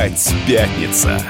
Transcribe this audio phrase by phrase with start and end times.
[0.00, 1.22] Опять пятница.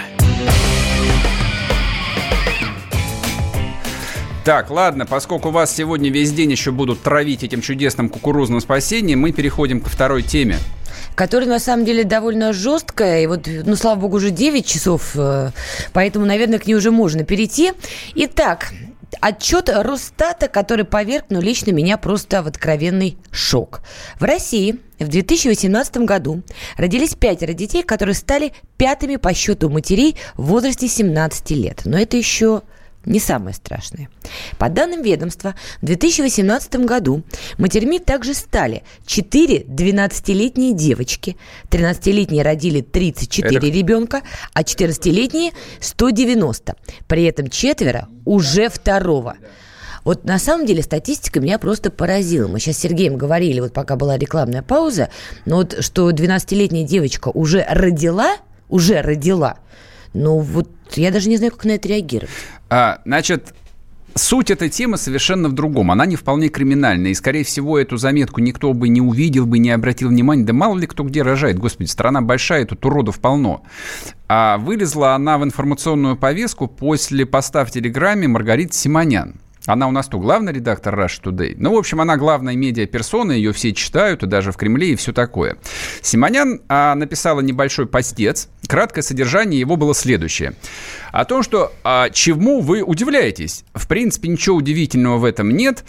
[4.44, 9.32] Так, ладно, поскольку вас сегодня весь день еще будут травить этим чудесным кукурузным спасением, мы
[9.32, 10.56] переходим ко второй теме
[11.16, 13.24] которая на самом деле довольно жесткая.
[13.24, 15.50] И вот, ну, слава богу, уже 9 часов, э,
[15.92, 17.72] поэтому, наверное, к ней уже можно перейти.
[18.14, 18.72] Итак,
[19.20, 23.82] отчет Росстата, который поверг, ну, лично меня просто в откровенный шок.
[24.18, 26.42] В России в 2018 году
[26.76, 31.82] родились пятеро детей, которые стали пятыми по счету матерей в возрасте 17 лет.
[31.84, 32.62] Но это еще
[33.04, 34.10] не самое страшное.
[34.58, 37.22] По данным ведомства, в 2018 году
[37.56, 41.36] матерьми также стали 4 12-летние девочки.
[41.70, 43.66] 13-летние родили 34 Это...
[43.66, 46.76] ребенка, а 14-летние 190.
[47.08, 49.36] При этом четверо уже второго.
[50.04, 52.48] Вот на самом деле статистика меня просто поразила.
[52.48, 55.10] Мы сейчас с Сергеем говорили, вот пока была рекламная пауза,
[55.44, 58.36] но вот что 12-летняя девочка уже родила,
[58.68, 59.58] уже родила,
[60.12, 62.30] ну вот я даже не знаю, как на это реагировать.
[62.68, 63.54] А, значит,
[64.16, 65.90] Суть этой темы совершенно в другом.
[65.92, 67.12] Она не вполне криминальная.
[67.12, 70.44] И, скорее всего, эту заметку никто бы не увидел, бы не обратил внимания.
[70.44, 71.58] Да мало ли кто где рожает.
[71.58, 73.62] Господи, страна большая, тут уродов полно.
[74.28, 79.36] А вылезла она в информационную повестку после поста в Телеграме Маргариты Симонян.
[79.70, 81.54] Она у нас то главный редактор Rush Today.
[81.56, 85.12] Ну, в общем, она главная медиаперсона, ее все читают, и даже в Кремле, и все
[85.12, 85.58] такое.
[86.02, 88.48] Симонян а, написала небольшой постец.
[88.66, 90.54] Краткое содержание его было следующее.
[91.12, 93.64] О том, что а, чему вы удивляетесь.
[93.72, 95.84] В принципе, ничего удивительного в этом нет.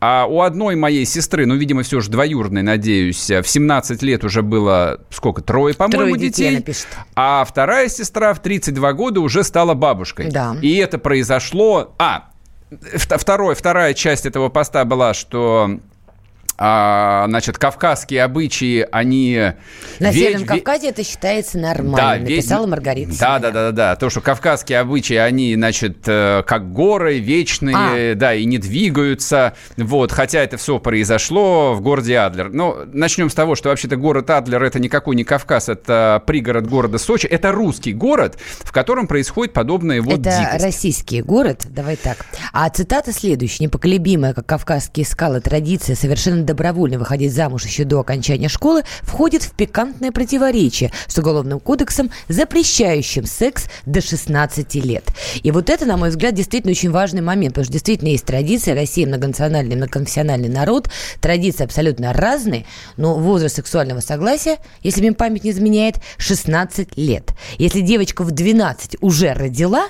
[0.00, 4.42] А у одной моей сестры, ну, видимо, все же двоюродной, надеюсь, в 17 лет уже
[4.42, 6.56] было, сколько, трое, по-моему, детей.
[6.56, 6.74] детей
[7.14, 10.30] а вторая сестра в 32 года уже стала бабушкой.
[10.30, 10.56] Да.
[10.62, 11.94] И это произошло...
[11.98, 12.30] А,
[12.70, 15.78] Второй, вторая часть этого поста была, что
[16.60, 19.52] а, значит, кавказские обычаи, они...
[20.00, 23.18] На ведь, Северном Кавказе это считается нормально, да, написала ведь, Маргарита.
[23.20, 23.96] Да, да, да, да, да.
[23.96, 28.14] То, что кавказские обычаи, они, значит, э, как горы, вечные, а.
[28.16, 29.54] да, и не двигаются.
[29.76, 32.50] Вот, хотя это все произошло в городе Адлер.
[32.50, 36.98] Ну, начнем с того, что вообще-то город Адлер это никакой не Кавказ, это пригород города
[36.98, 37.26] Сочи.
[37.26, 40.64] Это русский город, в котором происходит подобное вот Это дикость.
[40.64, 42.26] российский город, давай так.
[42.52, 43.64] А цитата следующая.
[43.64, 49.52] Непоколебимая, как кавказские скалы, традиция совершенно добровольно выходить замуж еще до окончания школы, входит в
[49.52, 55.04] пикантное противоречие с Уголовным кодексом, запрещающим секс до 16 лет.
[55.42, 58.74] И вот это, на мой взгляд, действительно очень важный момент, потому что действительно есть традиция,
[58.74, 62.64] Россия многонациональный, многоконфессиональный народ, традиции абсолютно разные,
[62.96, 67.32] но возраст сексуального согласия, если мне память не изменяет, 16 лет.
[67.58, 69.88] Если девочка в 12 уже родила,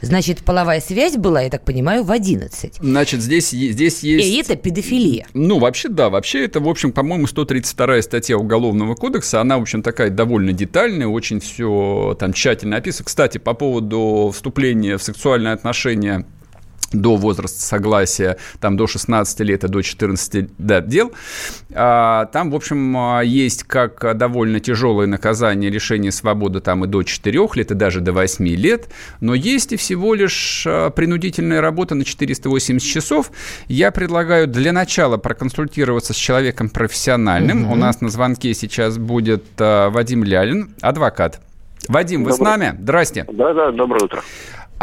[0.00, 2.74] Значит, половая связь была, я так понимаю, в 11.
[2.80, 4.26] Значит, здесь, здесь есть...
[4.26, 5.26] И это педофилия.
[5.32, 6.10] Ну, вообще, да.
[6.10, 9.40] Вообще, это, в общем, по-моему, 132 статья Уголовного кодекса.
[9.40, 13.06] Она, в общем, такая довольно детальная, очень все там тщательно описано.
[13.06, 16.26] Кстати, по поводу вступления в сексуальные отношения
[16.92, 21.12] до возраста согласия, там до 16 лет и до 14 да, дел.
[21.72, 27.02] А, там, в общем, а, есть как довольно тяжелое наказание лишения свободы там и до
[27.02, 28.88] 4 лет, и даже до 8 лет,
[29.20, 33.30] но есть и всего лишь а, принудительная работа на 480 часов.
[33.68, 37.64] Я предлагаю для начала проконсультироваться с человеком профессиональным.
[37.64, 37.72] Угу.
[37.72, 41.40] У нас на звонке сейчас будет Вадим Лялин, адвокат.
[41.88, 42.36] Вадим, вы Добрый.
[42.36, 42.76] с нами?
[42.80, 43.26] Здрасте.
[43.30, 44.22] Да, да, доброе утро.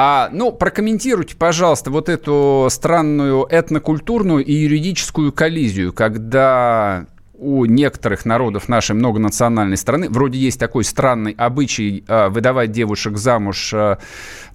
[0.03, 7.05] А, ну, прокомментируйте, пожалуйста, вот эту странную этнокультурную и юридическую коллизию, когда
[7.37, 13.71] у некоторых народов нашей многонациональной страны вроде есть такой странный обычай э, выдавать девушек замуж,
[13.75, 13.97] э,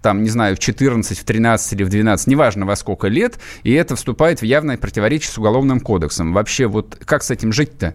[0.02, 3.72] там, не знаю, в 14, в 13 или в 12, неважно во сколько лет, и
[3.72, 6.32] это вступает в явное противоречие с Уголовным кодексом.
[6.32, 7.94] Вообще, вот как с этим жить-то?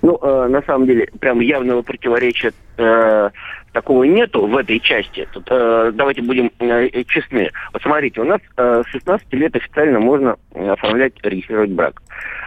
[0.00, 3.30] Ну, э, на самом деле, прям явного противоречия э,
[3.72, 5.26] такого нету в этой части.
[5.32, 7.50] Тут э, давайте будем э, честны.
[7.72, 12.02] Вот смотрите, у нас э, с 16 лет официально можно оформлять, регистрировать брак.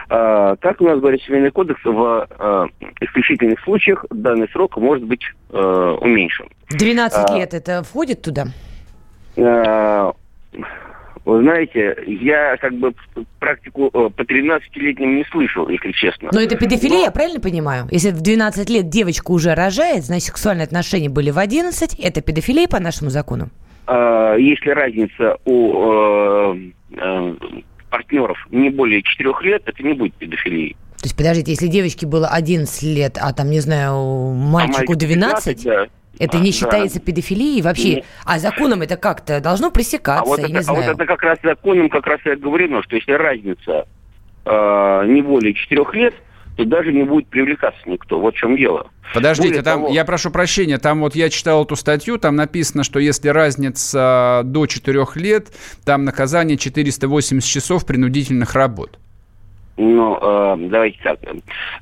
[0.08, 2.66] Э, как у нас говорит Семейный кодекс, в э,
[3.00, 6.46] исключительных случаях данный срок может быть э, уменьшен.
[6.70, 8.46] 12 э, лет это входит туда?
[9.36, 10.12] Э,
[11.26, 12.94] вы знаете, я как бы
[13.40, 16.30] практику э, по 13-летним не слышал, если честно.
[16.32, 17.12] Но это педофилия, Но...
[17.12, 17.88] правильно понимаю?
[17.90, 22.68] Если в 12 лет девочка уже рожает, значит, сексуальные отношения были в 11, это педофилия
[22.68, 23.50] по нашему закону?
[23.88, 26.58] А, если разница у э,
[26.96, 27.34] э,
[27.90, 30.76] партнеров не более 4 лет, это не будет педофилией.
[30.98, 35.44] То есть, подождите, если девочке было 11 лет, а там, не знаю, мальчику а 12,
[35.44, 35.86] 15, да.
[36.18, 37.04] Это не считается да.
[37.04, 37.96] педофилией вообще?
[37.96, 38.04] Нет.
[38.24, 40.78] А законом это как-то должно пресекаться, а вот это, не знаю.
[40.78, 43.86] А вот это как раз законом как раз и говорено, что если разница
[44.44, 46.14] э, не более четырех лет,
[46.56, 48.18] то даже не будет привлекаться никто.
[48.18, 48.90] Вот в чем дело.
[49.14, 49.92] Подождите, Более там, того...
[49.92, 54.66] я прошу прощения, там вот я читал эту статью, там написано, что если разница до
[54.66, 55.48] 4 лет,
[55.84, 58.98] там наказание 480 часов принудительных работ.
[59.76, 61.18] Ну, э, давайте так.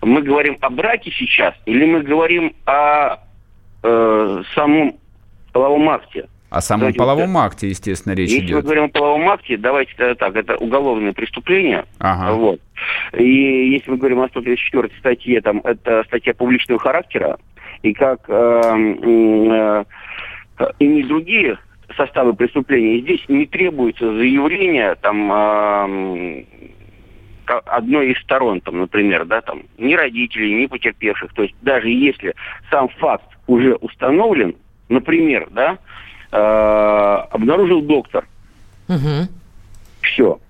[0.03, 3.19] Мы говорим о браке сейчас, или мы говорим о
[3.85, 4.97] э, самом
[5.53, 6.27] половом акте?
[6.51, 8.49] О самом давайте половом вот, акте, естественно, речь если идет.
[8.49, 11.85] Если мы говорим о половом акте, давайте тогда так, это уголовное преступление.
[11.99, 12.33] Ага.
[12.35, 12.61] Вот.
[13.19, 17.39] И если мы говорим о 134 статье, там, это статья публичного характера,
[17.83, 18.61] и как э,
[19.59, 19.85] э,
[20.79, 21.59] и не другие
[21.97, 26.45] составы преступления, здесь не требуется заявление там э,
[27.51, 31.33] одной из сторон, там, например, да, там, ни родителей, ни потерпевших.
[31.35, 32.35] То есть даже если
[32.71, 34.55] сам факт уже установлен,
[34.89, 35.79] например, да,
[36.35, 38.27] Э, обнаружил доктор.
[38.89, 39.29] Угу.
[40.01, 40.41] Все.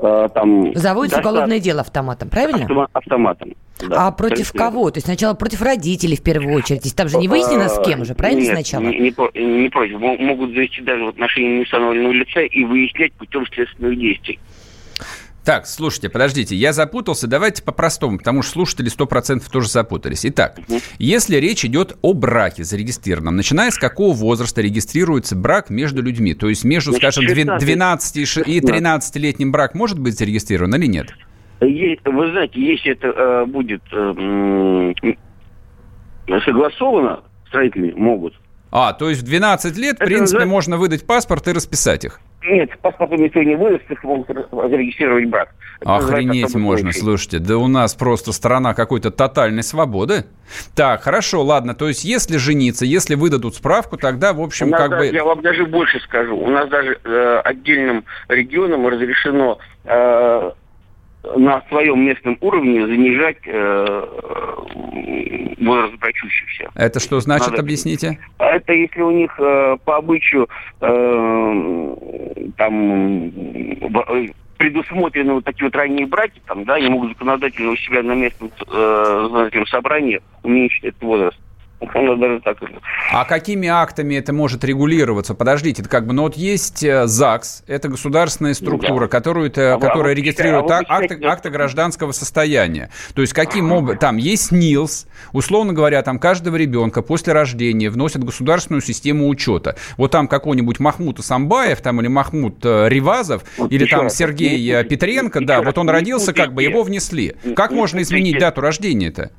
[0.00, 1.20] Э, там Заводится достаточно...
[1.20, 2.64] уголовное дело автоматом, правильно?
[2.64, 3.54] Автома- автоматом.
[3.88, 4.08] Да.
[4.08, 4.90] А против есть, кого?
[4.90, 6.92] То есть сначала против родителей в первую очередь.
[6.96, 8.82] Там же не выяснено с кем же, правильно Нет, сначала?
[8.82, 10.00] Не, не, не против.
[10.00, 14.40] Могут завести даже в отношении неустановленного лица и выяснять путем следственных действий.
[15.48, 20.26] Так, слушайте, подождите, я запутался, давайте по-простому, потому что слушатели 100% тоже запутались.
[20.26, 20.76] Итак, угу.
[20.98, 26.34] если речь идет о браке зарегистрированном, начиная с какого возраста регистрируется брак между людьми?
[26.34, 31.14] То есть между, Значит, скажем, 16, 12 и 13-летним брак может быть зарегистрирован или нет?
[31.60, 34.92] Вы знаете, если это э, будет э,
[36.44, 38.34] согласовано, строители могут.
[38.70, 40.50] А, то есть в 12 лет, это в принципе, называется...
[40.50, 42.20] можно выдать паспорт и расписать их?
[42.42, 45.48] Нет, паспорт никто не выдаст, их могут зарегистрировать брак.
[45.80, 47.00] Это Охренеть можно, случай.
[47.00, 47.38] слушайте.
[47.40, 50.24] Да у нас просто страна какой-то тотальной свободы.
[50.74, 51.74] Так, хорошо, ладно.
[51.74, 55.16] То есть, если жениться, если выдадут справку, тогда, в общем, как даже, бы...
[55.16, 56.36] Я вам даже больше скажу.
[56.36, 60.50] У нас даже э, отдельным регионам разрешено э,
[61.36, 64.02] на своем местном уровне занижать э,
[65.58, 66.70] возраст брачущихся.
[66.74, 67.62] Это что значит, Надо...
[67.62, 68.18] объясните?
[68.38, 70.48] Это если у них э, по обычаю
[70.80, 71.94] э,
[72.56, 73.32] там
[74.58, 78.50] предусмотрены вот такие вот ранние браки, там, да, они могут законодательно у себя на местном
[78.70, 81.38] э, собрании уменьшить этот возраст.
[81.80, 82.58] Даже так.
[83.12, 85.34] А какими актами это может регулироваться?
[85.34, 89.08] Подождите, это как бы, ну вот есть э, ЗАГС, это государственная структура, да.
[89.08, 92.90] которую, это, а которая регистрирует а акты, акты гражданского состояния.
[93.14, 98.24] То есть каким образом, там есть НИЛС, условно говоря, там каждого ребенка после рождения вносят
[98.24, 99.76] государственную систему учета.
[99.96, 104.84] Вот там какой-нибудь Махмуд Асамбаев, там или Махмуд э, Ривазов, вот или там Сергей не,
[104.84, 107.36] Петренко, не, да, вот он родился, как бы его внесли.
[107.54, 109.30] Как можно изменить дату рождения-то?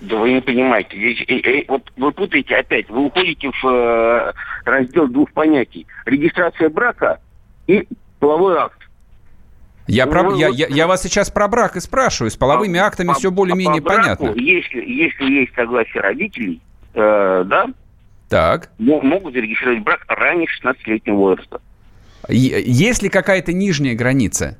[0.00, 0.96] Да вы не понимаете.
[0.96, 2.88] Здесь, вот вы путаете опять.
[2.90, 4.32] Вы уходите в э,
[4.64, 5.86] раздел двух понятий.
[6.04, 7.20] Регистрация брака
[7.66, 7.86] и
[8.18, 8.78] половой акт.
[9.86, 12.30] Я, ну, про, вот, я, я, я вас сейчас про брак и спрашиваю.
[12.30, 14.32] С половыми а, актами а, все более-менее а понятно.
[14.34, 16.60] Если, если есть согласие родителей,
[16.94, 17.68] э, да,
[18.28, 18.70] так.
[18.78, 21.60] могут зарегистрировать брак ранее 16-летнего возраста.
[22.28, 24.58] Есть ли какая-то нижняя граница?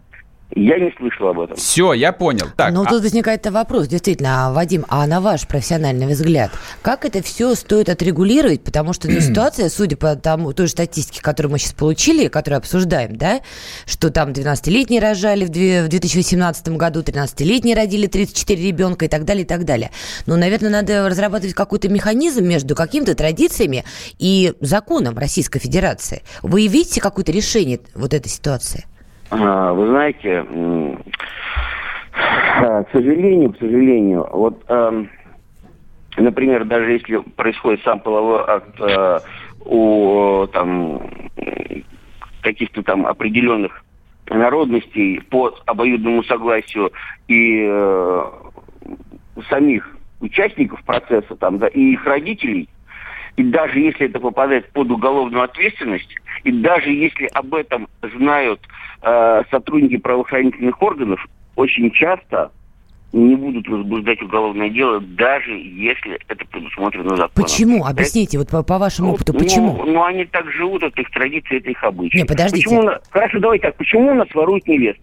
[0.55, 1.57] Я не слышал об этом.
[1.57, 2.47] Все, я понял.
[2.57, 2.87] Так, ну, а...
[2.87, 6.53] тут возникает вопрос, действительно, Вадим, а на ваш профессиональный взгляд,
[6.83, 8.63] как это все стоит отрегулировать?
[8.63, 12.59] Потому что ну, ситуация, судя по тому, той же статистике, которую мы сейчас получили, которую
[12.59, 13.41] обсуждаем, да,
[13.87, 15.51] что там 12-летние рожали в
[15.89, 19.91] 2018 году, 13-летние родили 34 ребенка и так далее, и так далее.
[20.27, 23.85] Ну, наверное, надо разрабатывать какой-то механизм между какими-то традициями
[24.19, 26.23] и законом Российской Федерации.
[26.43, 28.87] Вы видите какое-то решение вот этой ситуации?
[29.31, 30.47] А, вы знаете,
[32.13, 35.11] к сожалению, к сожалению, вот, эм,
[36.17, 39.19] например, даже если происходит сам половой акт э,
[39.65, 41.03] у там
[42.43, 43.85] каких-то там определенных
[44.29, 46.93] народностей по обоюдному согласию
[47.29, 48.25] и э,
[49.49, 52.69] самих участников процесса там, да, и их родителей,
[53.37, 56.15] и даже если это попадает под уголовную ответственность,
[56.47, 58.61] и даже если об этом знают
[59.03, 61.27] э, сотрудники правоохранительных органов,
[61.57, 62.53] очень часто
[63.13, 67.31] не будут возбуждать уголовное дело, даже если это предусмотрено законом.
[67.35, 67.85] Почему?
[67.85, 69.77] Объясните, вот по, по вашему опыту, ну, почему?
[69.77, 72.19] Ну, ну, они так живут, это их традиции, это их обычаи.
[72.19, 72.65] Не, подождите.
[72.65, 75.01] Почему, хорошо, давайте так, почему у нас воруют невест?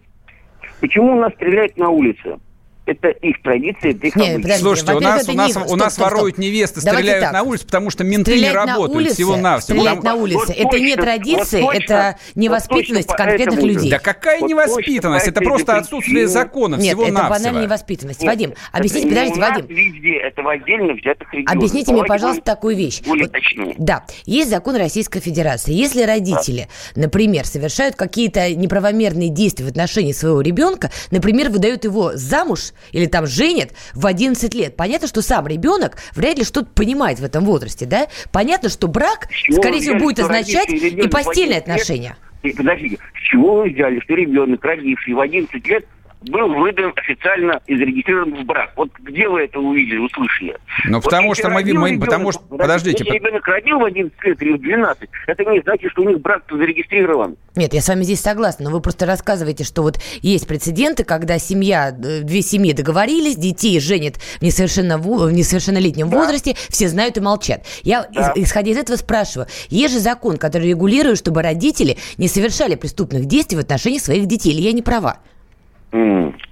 [0.79, 2.39] Почему у нас стреляют на улице?
[2.85, 5.61] Это их традиции, это их Нет, подождите, Слушайте, у нас, у нас, не...
[5.71, 6.45] у нас стоп, воруют стоп.
[6.45, 9.79] невесты, стреляют на улице, потому что менты Стрелять не работают всего-навсего.
[9.79, 10.03] Стрелять Там...
[10.03, 10.39] на улице.
[10.39, 13.89] Вот это точно, не традиции, вот это невоспитанность вот конкретных людей.
[13.89, 15.27] Да какая вот невоспитанность?
[15.27, 17.05] Это просто отсутствие закона всего-навсего.
[17.05, 18.21] Нет, это банальная невоспитанность.
[18.21, 19.65] Нет, Вадим, объясните, подождите, Вадим.
[19.67, 21.55] везде, это в отдельно взятых регионах.
[21.55, 23.01] Объясните мне, пожалуйста, такую вещь.
[23.03, 23.75] Более точнее.
[23.77, 25.73] Да, есть закон Российской Федерации.
[25.73, 32.72] Если родители, например, совершают какие-то неправомерные действия в отношении своего ребенка, например, выдают его замуж
[32.73, 34.75] замуж или там женят в 11 лет.
[34.75, 38.07] Понятно, что сам ребенок вряд ли что-то понимает в этом возрасте, да?
[38.31, 42.17] Понятно, что брак, скорее всего, будет означать и постельные отношения.
[42.57, 45.85] Подождите, с чего вы взяли, что ребенок, родивший в 11 лет,
[46.29, 48.71] был выдан официально и зарегистрирован в брак.
[48.75, 50.57] Вот где вы это увидели, услышали?
[50.85, 51.55] Ну, вот потому что мы...
[51.55, 52.41] мы ребенок, потому что...
[52.41, 53.03] Подождите.
[53.03, 56.19] Если ребенок родил в 11 лет или в 12, это не значит, что у них
[56.19, 57.35] брак-то зарегистрирован.
[57.55, 61.37] Нет, я с вами здесь согласна, но вы просто рассказываете, что вот есть прецеденты, когда
[61.37, 66.17] семья, э, две семьи договорились, детей женят в, несовершенно, в несовершеннолетнем да.
[66.17, 67.65] возрасте, все знают и молчат.
[67.83, 68.33] Я, да.
[68.35, 73.57] исходя из этого, спрашиваю, есть же закон, который регулирует, чтобы родители не совершали преступных действий
[73.57, 75.19] в отношении своих детей, или я не права?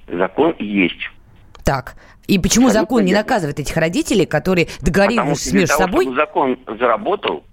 [0.07, 1.09] Закон есть.
[1.63, 1.95] Так.
[2.27, 6.05] И почему Абсолютно закон не наказывает этих родителей, которые договорились между того, собой?
[6.05, 7.43] Чтобы закон заработал,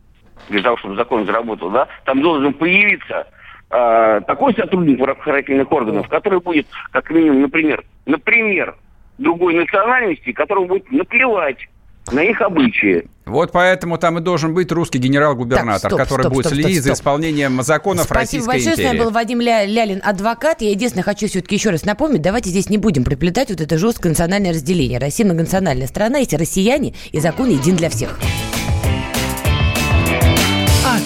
[0.48, 3.26] для того, чтобы закон заработал, да, там должен появиться
[3.70, 8.76] э, такой сотрудник правоохранительных органов, который будет, как минимум, например, например,
[9.18, 11.68] другой национальности, которому будет наплевать
[12.12, 13.06] на их обычаи.
[13.26, 16.92] Вот поэтому там и должен быть русский генерал-губернатор, который стоп, будет стоп, следить стоп, за
[16.94, 18.72] исполнением законов Спасибо Российской большое.
[18.74, 18.86] империи.
[18.86, 20.62] С вами был Вадим Ля, Лялин, адвокат.
[20.62, 24.10] Я единственное хочу все-таки еще раз напомнить, давайте здесь не будем приплетать вот это жесткое
[24.10, 24.98] национальное разделение.
[24.98, 28.18] Россия многонациональная страна, эти россияне, и закон един для всех.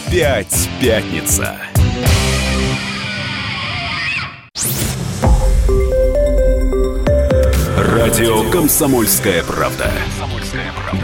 [0.07, 1.57] Опять пятница.
[7.77, 9.91] Радио «Комсомольская правда».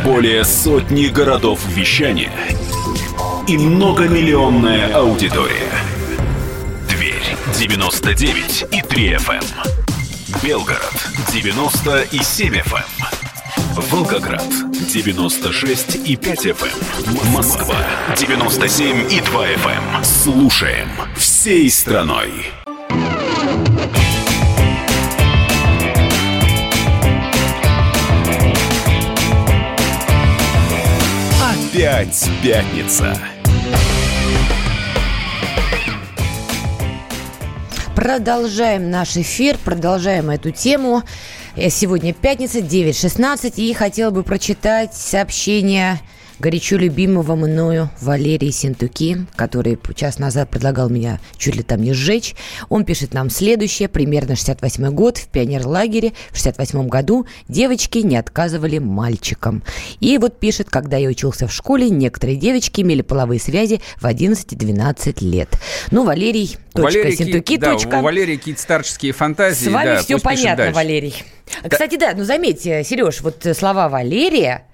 [0.05, 2.33] Более сотни городов вещания
[3.47, 5.73] и многомиллионная аудитория.
[6.89, 9.35] Дверь 99 и 3 FM.
[9.35, 10.43] Эм.
[10.43, 10.93] Белгород
[11.33, 12.75] 97 FM.
[12.77, 13.83] Эм.
[13.91, 14.45] Волгоград
[14.93, 16.69] 96 и 5 FM.
[17.07, 17.33] Эм.
[17.33, 17.77] Москва
[18.17, 20.05] 97 и 2 FM.
[20.05, 22.53] Слушаем всей страной.
[31.79, 33.17] Опять пятница.
[37.95, 41.05] Продолжаем наш эфир, продолжаем эту тему.
[41.55, 46.01] Э, сегодня пятница, 9.16, и хотела бы прочитать сообщение
[46.39, 52.35] горячо любимого мною Валерии Синтуки, который час назад предлагал меня чуть ли там не сжечь.
[52.69, 53.89] Он пишет нам следующее.
[53.89, 59.63] Примерно 68 год в пионерлагере в 68 году девочки не отказывали мальчикам.
[60.01, 65.25] И вот пишет, когда я учился в школе, некоторые девочки имели половые связи в 11-12
[65.25, 65.49] лет.
[65.91, 67.91] Ну, Валерий, точка, Валерий Синтуки, Кит, точка.
[67.91, 69.65] Да, у Валерии какие-то старческие фантазии.
[69.65, 71.15] С вами да, все понятно, Валерий.
[71.69, 74.68] Кстати, да, ну заметьте, Сереж, вот слова Валерия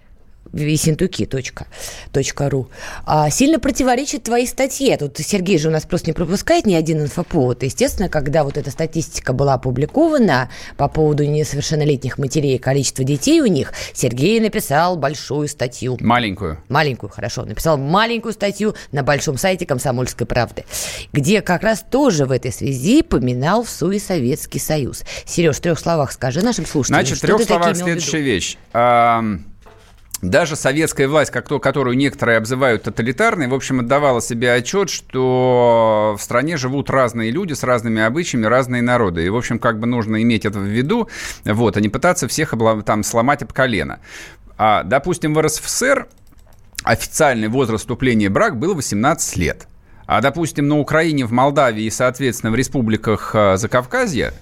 [0.54, 2.68] висентуки.ру,
[3.04, 4.96] а, сильно противоречит твоей статье.
[4.96, 7.62] Тут Сергей же у нас просто не пропускает ни один инфоповод.
[7.62, 13.46] Естественно, когда вот эта статистика была опубликована по поводу несовершеннолетних матерей и количества детей у
[13.46, 15.96] них, Сергей написал большую статью.
[16.00, 16.62] Маленькую.
[16.68, 17.44] Маленькую, хорошо.
[17.44, 20.64] Написал маленькую статью на большом сайте «Комсомольской правды»,
[21.12, 25.02] где как раз тоже в этой связи поминал в СУИ Советский Союз.
[25.24, 28.56] Сереж, в трех словах скажи нашим слушателям, Значит, в трех словах следующая вещь.
[30.30, 36.16] Даже советская власть, как то, которую некоторые обзывают тоталитарной, в общем, отдавала себе отчет, что
[36.18, 39.26] в стране живут разные люди с разными обычаями, разные народы.
[39.26, 41.10] И, в общем, как бы нужно иметь это в виду,
[41.44, 42.54] вот, а не пытаться всех
[42.86, 44.00] там сломать об колено.
[44.56, 46.08] А, допустим, в РСФСР
[46.84, 49.68] официальный возраст вступления в брак был 18 лет.
[50.06, 54.32] А, допустим, на Украине, в Молдавии и, соответственно, в республиках а, Закавказья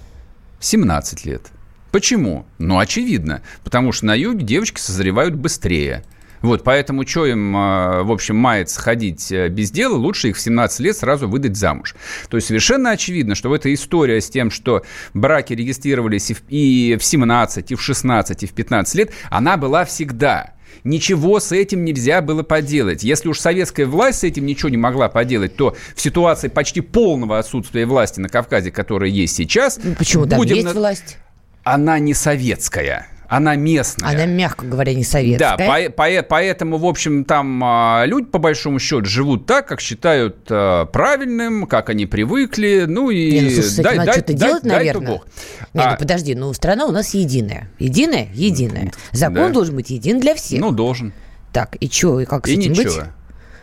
[0.61, 1.51] 17 лет.
[1.93, 2.47] Почему?
[2.59, 3.43] Ну, очевидно.
[3.63, 6.03] Потому что на юге девочки созревают быстрее.
[6.41, 10.41] Вот, поэтому что им, а, в общем, мается ходить э, без дела, лучше их в
[10.41, 11.95] 17 лет сразу выдать замуж.
[12.29, 14.83] То есть совершенно очевидно, что в этой истории с тем, что
[15.15, 19.57] браки регистрировались и в, и в 17, и в 16, и в 15 лет, она
[19.57, 20.55] была всегда.
[20.83, 23.05] Ничего с этим нельзя было поделать.
[23.05, 27.39] Если уж советская власть с этим ничего не могла поделать, то в ситуации почти полного
[27.39, 29.79] отсутствия власти на Кавказе, которая есть сейчас...
[29.97, 30.27] Почему?
[30.27, 30.73] Там есть на...
[30.73, 31.19] власть
[31.65, 34.11] она не советская она местная.
[34.11, 35.57] Она, мягко говоря, не советская.
[35.57, 39.81] Да, по, по, поэтому, в общем, там а, люди, по большому счету, живут так, как
[39.81, 43.33] считают а, правильным, как они привыкли, ну и...
[43.33, 45.07] Не, ну, слушай, с этим дай, надо дай, что-то делать, дай, наверное.
[45.07, 45.21] Дай
[45.73, 47.71] Не, а, ну подожди, ну страна у нас единая.
[47.79, 48.29] Единая?
[48.35, 48.93] Единая.
[49.13, 49.49] Закон да.
[49.49, 50.61] должен быть един для всех.
[50.61, 51.15] Ну, должен.
[51.55, 52.85] Так, и что, и как с и этим ничего.
[52.85, 53.03] быть?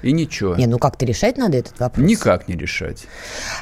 [0.02, 0.56] И ничего.
[0.56, 2.06] Не, ну как-то решать надо этот вопрос.
[2.06, 3.06] Никак не решать.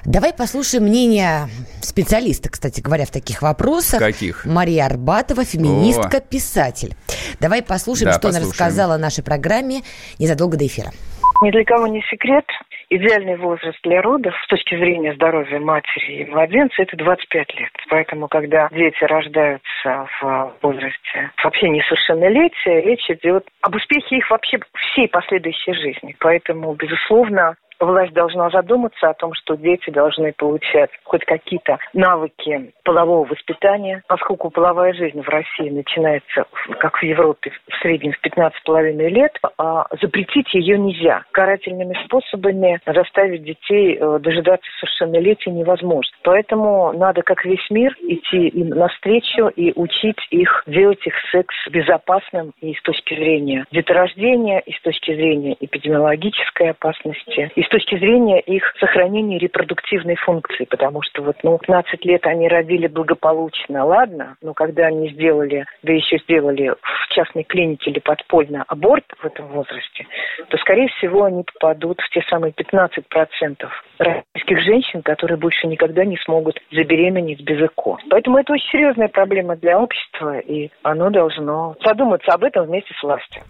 [0.05, 1.49] Давай послушаем мнение
[1.81, 3.99] специалиста, кстати говоря, в таких вопросах.
[3.99, 4.45] Каких?
[4.45, 6.21] Мария Арбатова, феминистка, О.
[6.21, 6.95] писатель.
[7.39, 8.43] Давай послушаем, да, что послушаем.
[8.43, 9.81] она рассказала о нашей программе
[10.19, 10.91] незадолго до эфира.
[11.41, 12.45] Ни для кого не секрет,
[12.89, 17.71] идеальный возраст для родов с точки зрения здоровья матери и младенца– это 25 лет.
[17.89, 25.07] Поэтому, когда дети рождаются в возрасте вообще несовершеннолетия, речь идет об успехе их вообще всей
[25.07, 26.15] последующей жизни.
[26.19, 33.25] Поэтому, безусловно, власть должна задуматься о том, что дети должны получать хоть какие-то навыки полового
[33.25, 36.45] воспитания, поскольку половая жизнь в России начинается,
[36.79, 41.23] как в Европе, в среднем в 15,5 лет, а запретить ее нельзя.
[41.31, 46.11] Карательными способами заставить детей э, дожидаться совершеннолетия невозможно.
[46.23, 52.53] Поэтому надо, как весь мир, идти им навстречу и учить их делать их секс безопасным
[52.61, 58.39] и с точки зрения деторождения, и с точки зрения эпидемиологической опасности, и с точки зрения
[58.39, 64.53] их сохранения репродуктивной функции, потому что вот, ну, 15 лет они родили благополучно, ладно, но
[64.53, 70.07] когда они сделали, да еще сделали в частной клинике или подпольно аборт в этом возрасте,
[70.47, 73.67] то, скорее всего, они попадут в те самые 15%
[73.99, 77.97] российских женщин, которые больше никогда не смогут забеременеть без ЭКО.
[78.09, 83.03] Поэтому это очень серьезная проблема для общества, и оно должно задуматься об этом вместе с
[83.03, 83.43] властью.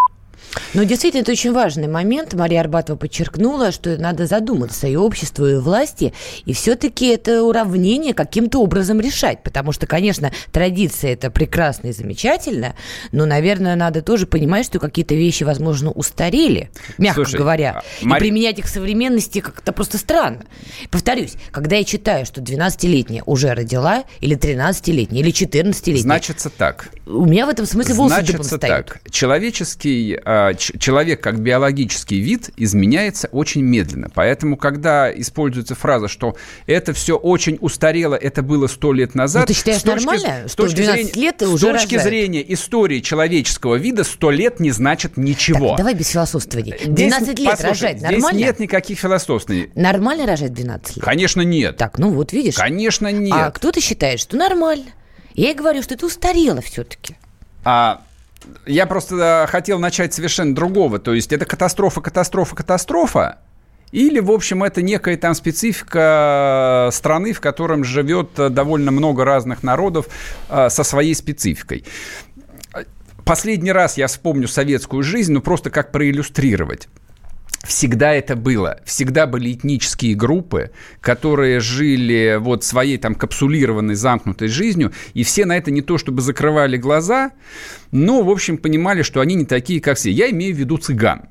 [0.73, 2.33] Ну, действительно, это очень важный момент.
[2.33, 6.13] Мария Арбатова подчеркнула, что надо задуматься и обществу, и власти,
[6.45, 9.43] и все-таки это уравнение каким-то образом решать.
[9.43, 12.75] Потому что, конечно, традиция это прекрасно и замечательно,
[13.11, 17.81] но, наверное, надо тоже понимать, что какие-то вещи, возможно, устарели, мягко Слушай, говоря.
[17.81, 18.19] А, и Мари...
[18.19, 20.45] применять их в современности как-то просто странно.
[20.91, 26.01] Повторюсь, когда я читаю, что 12-летняя уже родила, или 13-летняя, или 14-летняя...
[26.01, 26.89] Значится так.
[27.05, 28.99] У меня в этом смысле волосы Значится так.
[29.09, 30.17] Человеческий
[30.57, 34.09] человек как биологический вид изменяется очень медленно.
[34.13, 39.43] Поэтому, когда используется фраза, что это все очень устарело, это было сто лет назад...
[39.43, 41.95] Ну, ты считаешь с точки, нормально, с что точки 12 зрения, лет уже С точки
[41.95, 42.03] рожают.
[42.03, 45.69] зрения истории человеческого вида, сто лет не значит ничего.
[45.69, 46.73] Так, давай без философствований.
[46.85, 48.29] 12 здесь, лет послушай, рожать нормально?
[48.29, 49.71] Здесь нет никаких философствований.
[49.75, 51.05] Нормально рожать 12 лет?
[51.05, 51.77] Конечно, нет.
[51.77, 52.55] Так, ну вот видишь.
[52.55, 53.33] Конечно, нет.
[53.33, 54.85] А кто-то считает, что нормально.
[55.35, 57.15] Я и говорю, что это устарело все-таки.
[57.63, 58.01] А
[58.65, 60.99] я просто э, хотел начать совершенно другого.
[60.99, 63.39] То есть это катастрофа, катастрофа, катастрофа.
[63.91, 70.07] Или, в общем, это некая там специфика страны, в котором живет довольно много разных народов
[70.49, 71.85] э, со своей спецификой.
[73.23, 76.87] Последний раз я вспомню советскую жизнь, ну просто как проиллюстрировать.
[77.63, 78.79] Всегда это было.
[78.85, 85.57] Всегда были этнические группы, которые жили вот своей там капсулированной, замкнутой жизнью, и все на
[85.57, 87.31] это не то чтобы закрывали глаза,
[87.91, 90.11] но, в общем, понимали, что они не такие, как все.
[90.11, 91.29] Я имею в виду цыган.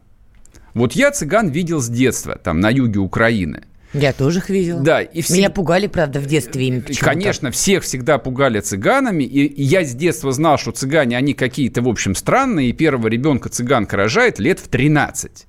[0.74, 3.62] Вот я цыган видел с детства, там, на юге Украины.
[3.94, 4.80] Я тоже их видел.
[4.80, 5.34] Да, и все...
[5.34, 9.94] Меня пугали, правда, в детстве ими Конечно, всех всегда пугали цыганами, и, и я с
[9.94, 14.58] детства знал, что цыгане, они какие-то, в общем, странные, и первого ребенка цыганка рожает лет
[14.58, 15.46] в 13.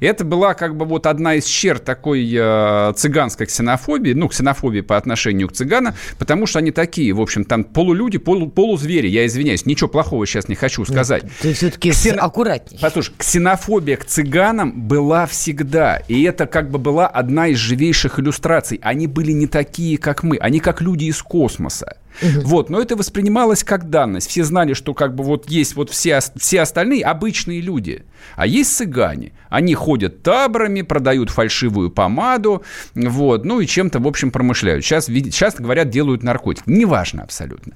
[0.00, 4.96] Это была как бы вот одна из черт такой э, цыганской ксенофобии, ну, ксенофобии по
[4.96, 9.66] отношению к цыганам, потому что они такие, в общем, там полулюди, полу, полузвери, я извиняюсь,
[9.66, 11.24] ничего плохого сейчас не хочу сказать.
[11.40, 12.18] Ты все-таки Ксен...
[12.20, 12.78] аккуратней.
[12.80, 18.80] Послушай, ксенофобия к цыганам была всегда, и это как бы была одна из живейших иллюстраций.
[18.82, 21.96] Они были не такие, как мы, они как люди из космоса.
[22.20, 24.28] Вот, но это воспринималось как данность.
[24.28, 28.04] Все знали, что как бы вот есть вот все, все остальные обычные люди,
[28.36, 29.32] а есть цыгане.
[29.48, 32.62] Они ходят табрами, продают фальшивую помаду,
[32.94, 34.84] вот, ну и чем-то, в общем, промышляют.
[34.84, 36.66] Сейчас, сейчас говорят, делают наркотик.
[36.66, 37.74] Неважно абсолютно.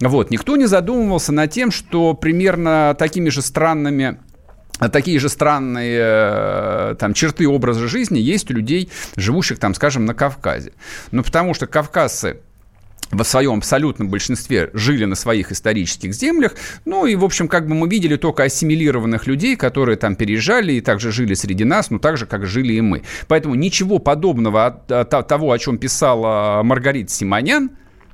[0.00, 4.18] Вот, никто не задумывался над тем, что примерно такими же странными
[4.90, 10.14] такие же странные э, там, черты образа жизни есть у людей, живущих там, скажем, на
[10.14, 10.72] Кавказе.
[11.10, 12.40] Ну, потому что кавказцы
[13.12, 16.54] в своем абсолютном большинстве жили на своих исторических землях.
[16.84, 20.80] Ну и, в общем, как бы мы видели только ассимилированных людей, которые там переезжали и
[20.80, 23.02] также жили среди нас, ну так же, как жили и мы.
[23.28, 27.70] Поэтому ничего подобного от, от того, о чем писала Маргарита Симонян,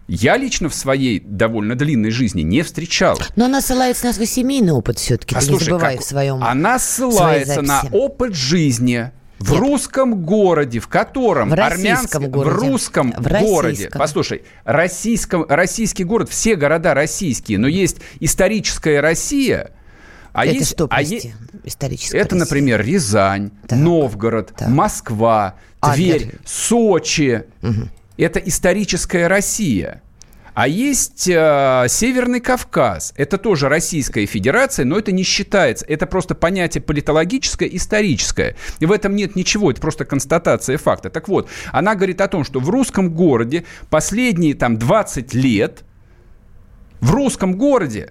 [0.09, 3.19] я лично в своей довольно длинной жизни не встречал.
[3.37, 6.05] Но она ссылается на свой семейный опыт все-таки, а ты слушай, не забывай как...
[6.05, 9.61] в своем Она ссылается на опыт жизни в Нет.
[9.61, 12.51] русском городе, в котором в армянский, городе.
[12.51, 19.73] в русском в городе, послушай, российском, российский город, все города российские, но есть историческая Россия,
[20.33, 22.41] а это есть, что, а прости, а историческая Это, Россия.
[22.41, 24.69] например, Рязань, так, Новгород, так.
[24.69, 26.41] Москва, Тверь, Адлер.
[26.45, 27.45] Сочи.
[27.63, 27.89] Угу.
[28.19, 30.03] Это историческая Россия.
[30.59, 33.15] А есть э, Северный Кавказ.
[33.17, 35.87] Это тоже Российская Федерация, но это не считается.
[35.87, 38.57] Это просто понятие политологическое, историческое.
[38.81, 41.11] И в этом нет ничего, это просто констатация факта.
[41.11, 45.85] Так вот, она говорит о том, что в русском городе последние там 20 лет
[46.99, 48.11] в русском городе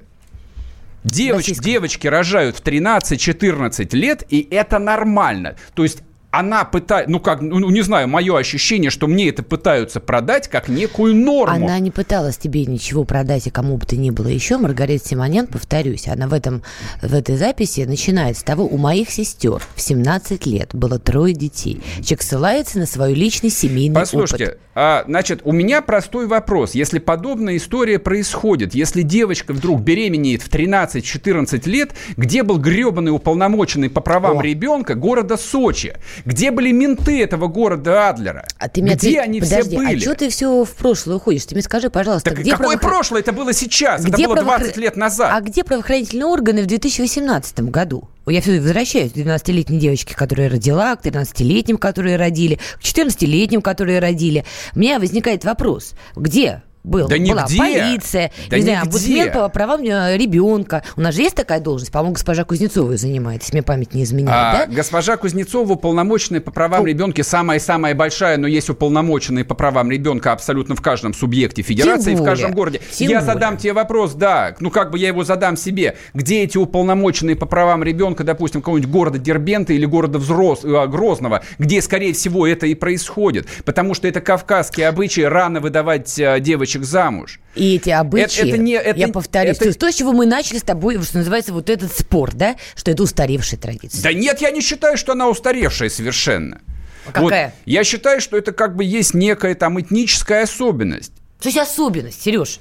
[1.03, 5.57] Девоч, девочки рожают в 13-14 лет, и это нормально.
[5.73, 9.99] То есть она пытается, ну как, ну не знаю, мое ощущение, что мне это пытаются
[10.01, 11.65] продать как некую норму.
[11.65, 14.57] Она не пыталась тебе ничего продать и кому бы то ни было еще.
[14.57, 16.63] Маргарита Симонян, повторюсь, она в, этом,
[17.01, 21.81] в этой записи начинает с того, у моих сестер в 17 лет было трое детей.
[21.95, 24.59] Человек ссылается на свой личный семейный Послушайте, опыт.
[24.75, 26.75] А, значит, у меня простой вопрос.
[26.75, 33.89] Если подобная история происходит, если девочка вдруг беременеет в 13-14 лет, где был гребаный уполномоченный
[33.89, 34.41] по правам О.
[34.43, 35.95] ребенка города Сочи?
[36.25, 38.45] Где были менты этого города Адлера?
[38.59, 39.97] А ты меня где ответь- они Подожди, все были?
[39.97, 41.45] а что ты все в прошлое уходишь?
[41.45, 43.21] Ты мне скажи, пожалуйста, Так где какое правоохран- прошлое?
[43.21, 44.03] Это было сейчас.
[44.03, 45.31] Где это было правоохран- 20 лет назад.
[45.33, 48.09] А где правоохранительные органы в 2018 году?
[48.25, 53.99] Я все возвращаюсь к 12-летней девочке, которая родила, к 13-летним, которые родили, к 14-летним, которые
[53.99, 54.43] родили.
[54.75, 57.57] У меня возникает вопрос, где был, Да была нигде.
[57.57, 60.83] полиция, Да не знаю, омбудсмен по правам э, ребенка.
[60.95, 64.03] У нас же есть такая должность, по-моему, госпожа Кузнецова ее занимает, если мне память не
[64.03, 64.73] изменяет, А, да?
[64.73, 66.87] Госпожа Кузнецова, уполномоченная по правам Ну.
[66.87, 72.15] ребенка, самая-самая большая, но есть уполномоченные по правам ребенка абсолютно в каждом субъекте федерации, и
[72.15, 72.81] в более, каждом городе.
[72.91, 73.33] тем я более.
[73.33, 75.95] задам тебе вопрос, да, ну как бы я его задам себе.
[76.13, 81.43] Где эти уполномоченные по правам ребенка, допустим, какого-нибудь города Дербента или города Взрос, э, Грозного,
[81.59, 83.47] где, скорее всего, это и происходит?
[83.65, 86.39] Потому что это кавказские обычаи рано выдавать э,
[86.77, 87.39] девочек замуж.
[87.55, 90.57] И эти обычаи, это не- это- я повторюсь, это- то то, с чего мы начали
[90.59, 94.01] с тобой, что называется, вот этот спор, да, что это устаревшая традиция.
[94.03, 96.61] Да нет, я не считаю, что она устаревшая совершенно.
[97.05, 97.45] А какая?
[97.47, 101.13] Вот, я считаю, что это как бы есть некая там этническая особенность.
[101.39, 102.59] Что есть особенность, Сереж?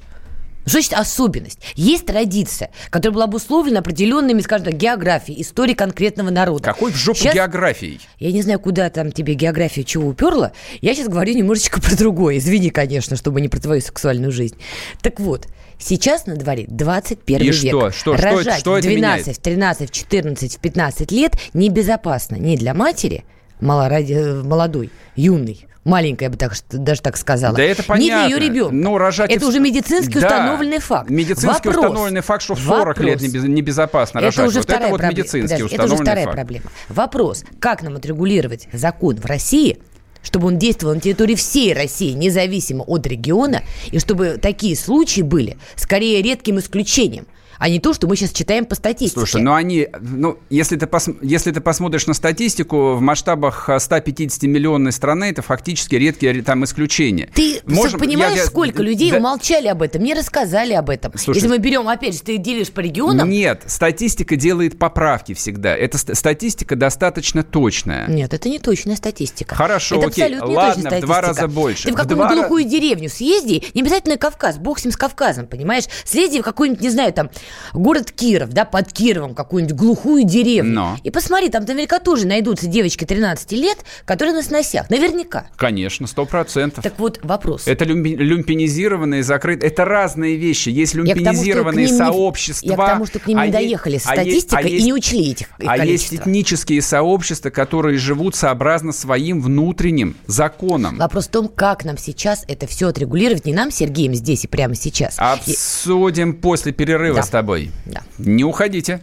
[0.67, 1.61] Что значит особенность?
[1.77, 6.65] Есть традиция, которая была обусловлена определенными, скажем так, географией, историей конкретного народа.
[6.65, 8.01] Какой в жопу Щас- географией?
[8.19, 10.53] Я не знаю, куда там тебе география чего уперла.
[10.81, 12.39] Я сейчас говорю немножечко про другое.
[12.39, 14.57] Извини, конечно, чтобы не про твою сексуальную жизнь.
[15.03, 15.47] Так вот,
[15.79, 17.55] сейчас на дворе 21 И век.
[17.55, 17.91] что?
[17.93, 19.39] Что- что это- Рожать что в это 12, меняет?
[19.39, 23.25] в 13, в 14, в 15 лет небезопасно ни для матери,
[23.61, 28.17] малоради- э, молодой, юной, маленькой, я бы так, даже так сказала, Да это ни для
[28.17, 28.29] понятно.
[28.35, 28.75] ее ребенка.
[28.75, 30.27] Ну, рожать это и- уже медицински Да.
[30.27, 31.09] установленный факт.
[31.11, 31.77] Медицински Вопрос.
[31.77, 33.35] установленный факт, что в 40 лет Вопрос.
[33.35, 34.49] небез- небезопасно Это рожать.
[34.49, 35.19] уже вот вторая это вот проблема.
[35.21, 36.35] медицински Подожди, это уже установленный вторая факт.
[36.37, 36.65] проблема.
[36.89, 39.79] Вопрос, как нам отрегулировать закон в России,
[40.23, 45.57] чтобы он действовал на территории всей России, независимо от региона, и чтобы такие случаи были
[45.77, 47.27] скорее редким исключением,
[47.59, 49.21] а не то, что мы сейчас читаем по статистике.
[49.21, 53.77] Слушай, ну они, ну, если ты, пос- если ты посмотришь на статистику, в масштабах а,
[53.77, 57.29] 150-миллионной страны это фактически редкие там исключения.
[57.35, 61.13] Ты Можем- понимаешь, я- я- сколько людей да- умолчали об этом, не рассказали об этом.
[61.17, 65.75] Слушай, Если мы берем, опять же, ты делишь по регионам, Нет, статистика делает поправки всегда.
[65.77, 68.07] Эта ст- статистика достаточно точная.
[68.09, 69.55] Нет, это не точная статистика.
[69.55, 70.25] Хорошо, это окей.
[70.25, 71.07] абсолютно Ладно, точная в статистика.
[71.07, 71.83] два раза больше.
[71.85, 75.47] Ты в В какую-нибудь глухую деревню съезди, не обязательно Кавказ, бог с ним с Кавказом,
[75.47, 75.85] понимаешь?
[76.05, 77.31] Съезди в какой-нибудь, не знаю, там,
[77.73, 80.73] город Киров, да, под Кировом, какую-нибудь глухую деревню.
[80.73, 80.99] Но.
[81.03, 84.91] И посмотри, там наверняка тоже найдутся девочки 13 лет, которые на сносях.
[84.91, 85.47] Наверняка.
[85.57, 86.83] Конечно, сто процентов.
[86.85, 87.67] Так вот, вопрос.
[87.67, 89.71] Это люмпи- люмпинизированные, закрытые.
[89.71, 90.69] Это разные вещи.
[90.69, 92.67] Есть Я к тому, люмпинизированные ним не- сообщества.
[92.69, 94.73] Я к тому, что к ним а не доехали с а есть- статистикой а и
[94.75, 96.17] есть- не учли этих их А есть количество.
[96.31, 100.97] этнические сообщества, которые живут сообразно своим внутренним законам.
[100.99, 104.75] Вопрос в том, как нам сейчас это все отрегулировать, не нам, Сергеем, здесь и прямо
[104.75, 105.17] сейчас.
[105.19, 107.23] А И- Обсудим после перерыва Да.
[107.37, 107.71] Тобой.
[107.85, 108.03] Да.
[108.17, 109.03] Не уходите.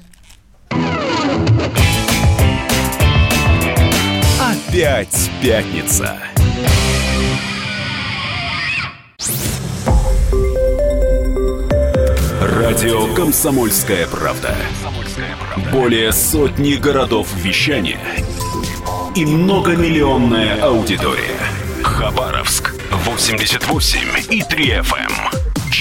[4.40, 6.18] Опять пятница.
[12.42, 14.56] Радио «Комсомольская правда».
[15.72, 18.00] Более сотни городов вещания
[19.16, 21.38] и многомиллионная аудитория.
[21.84, 24.00] Хабаровск 88
[24.32, 25.43] и 3 FM.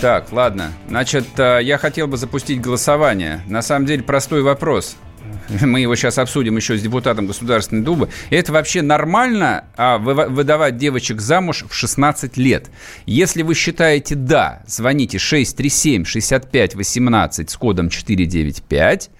[0.00, 0.72] Так, ладно.
[0.88, 3.42] Значит, э, я хотел бы запустить голосование.
[3.46, 4.96] На самом деле простой вопрос.
[5.60, 8.08] Мы его сейчас обсудим еще с депутатом Государственной Думы.
[8.30, 12.70] Это вообще нормально а, выдавать девочек замуж в 16 лет?
[13.04, 19.10] Если вы считаете «да», звоните 637-65-18 с кодом 495.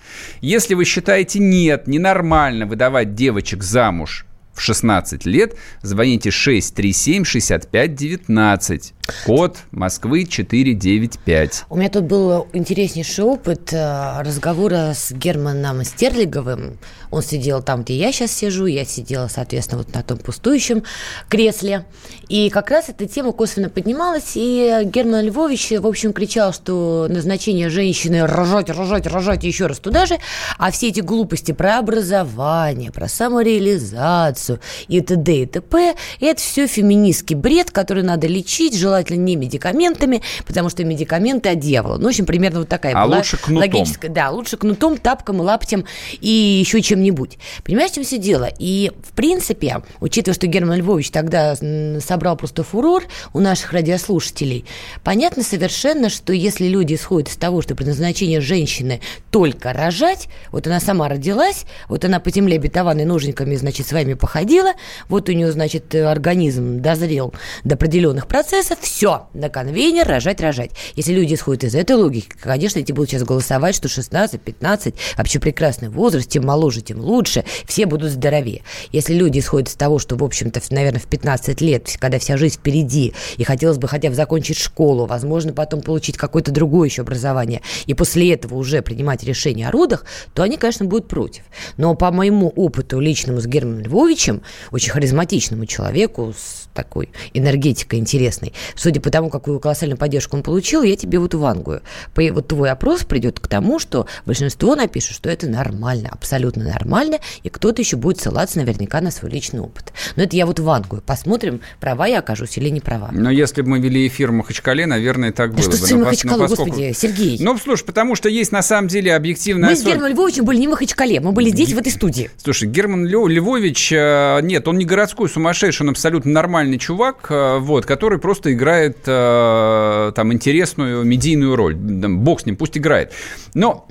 [0.41, 8.95] Если вы считаете «нет», ненормально выдавать девочек замуж в 16 лет, звоните 637-65-19.
[9.27, 11.65] Код Москвы 495.
[11.69, 16.79] У меня тут был интереснейший опыт э, разговора с Германом Стерлиговым.
[17.11, 20.85] Он сидел там, где я сейчас сижу, я сидела, соответственно, вот на том пустующем
[21.29, 21.85] кресле.
[22.29, 27.69] И как раз эта тема косвенно поднималась, и Герман Львович, в общем, кричал, что назначение
[27.69, 30.19] женщины рожать, рожать, рожать еще раз туда же,
[30.59, 35.43] а все эти глупости про образование, про самореализацию и т.д.
[35.43, 35.97] и т.п.
[36.21, 41.97] это все феминистский бред, который надо лечить, желательно не медикаментами, потому что медикаменты от дьявола.
[41.99, 43.57] Ну, в общем, примерно вот такая а была лучше кнутом.
[43.57, 44.11] логическая.
[44.11, 45.85] Да, лучше кнутом, тапком, лаптем
[46.21, 47.39] и еще чем-нибудь.
[47.65, 48.49] Понимаешь, в чем все дело?
[48.59, 51.57] И, в принципе, учитывая, что Герман Львович тогда
[52.01, 54.65] собрал просто фурор у наших радиослушателей,
[55.05, 60.81] понятно совершенно, что если люди исходят из того, что предназначение женщины только рожать, вот она
[60.81, 64.73] сама родилась, вот она по земле обетованной ноженьками, значит, с вами походила,
[65.09, 67.33] вот у нее, значит, организм дозрел
[67.65, 70.73] до определенных процессов, все, на конвейер рожать, рожать.
[70.97, 75.39] Если люди исходят из этой логики, конечно, эти будут сейчас голосовать, что 16, 15, вообще
[75.39, 78.63] прекрасный возраст, тем моложе, тем лучше, все будут здоровее.
[78.91, 82.57] Если люди исходят из того, что, в общем-то, наверное, в 15 лет, когда вся жизнь
[82.57, 87.63] впереди, и хотелось бы хотя бы закончить школу, возможно, потом получить какое-то другое еще образование,
[87.87, 91.45] и после этого уже принимать решение о родах, то они, конечно, будут против.
[91.77, 98.53] Но по моему опыту личному с Германом Львовичем, очень харизматичному человеку, с такой энергетикой интересной,
[98.75, 101.83] судя по тому, какую колоссальную поддержку он получил, я тебе вот вангую.
[102.17, 107.49] Вот твой опрос придет к тому, что большинство напишет, что это нормально, абсолютно нормально, и
[107.49, 109.93] кто-то еще будет ссылаться наверняка на свой личный опыт.
[110.17, 111.03] Но это я вот вангую.
[111.03, 113.11] Посмотрим, права я окажусь или не права.
[113.13, 115.87] Но если бы мы вели эфир в Махачкале, наверное, так да было что бы.
[115.87, 116.71] с Махачкалой, поскольку...
[116.71, 117.39] господи, Сергей.
[117.41, 119.71] Ну, слушай, потому что есть на самом деле объективная...
[119.71, 122.31] Мы с Германом Львовичем были не в Махачкале, мы были здесь, в этой студии.
[122.43, 127.87] Слушай, Герман Львович, э, нет, он не городской сумасшедший, он абсолютно нормальный чувак, э, вот,
[127.87, 131.75] который просто играет э, там интересную медийную роль.
[131.75, 133.13] Бог с ним, пусть играет.
[133.55, 133.89] Но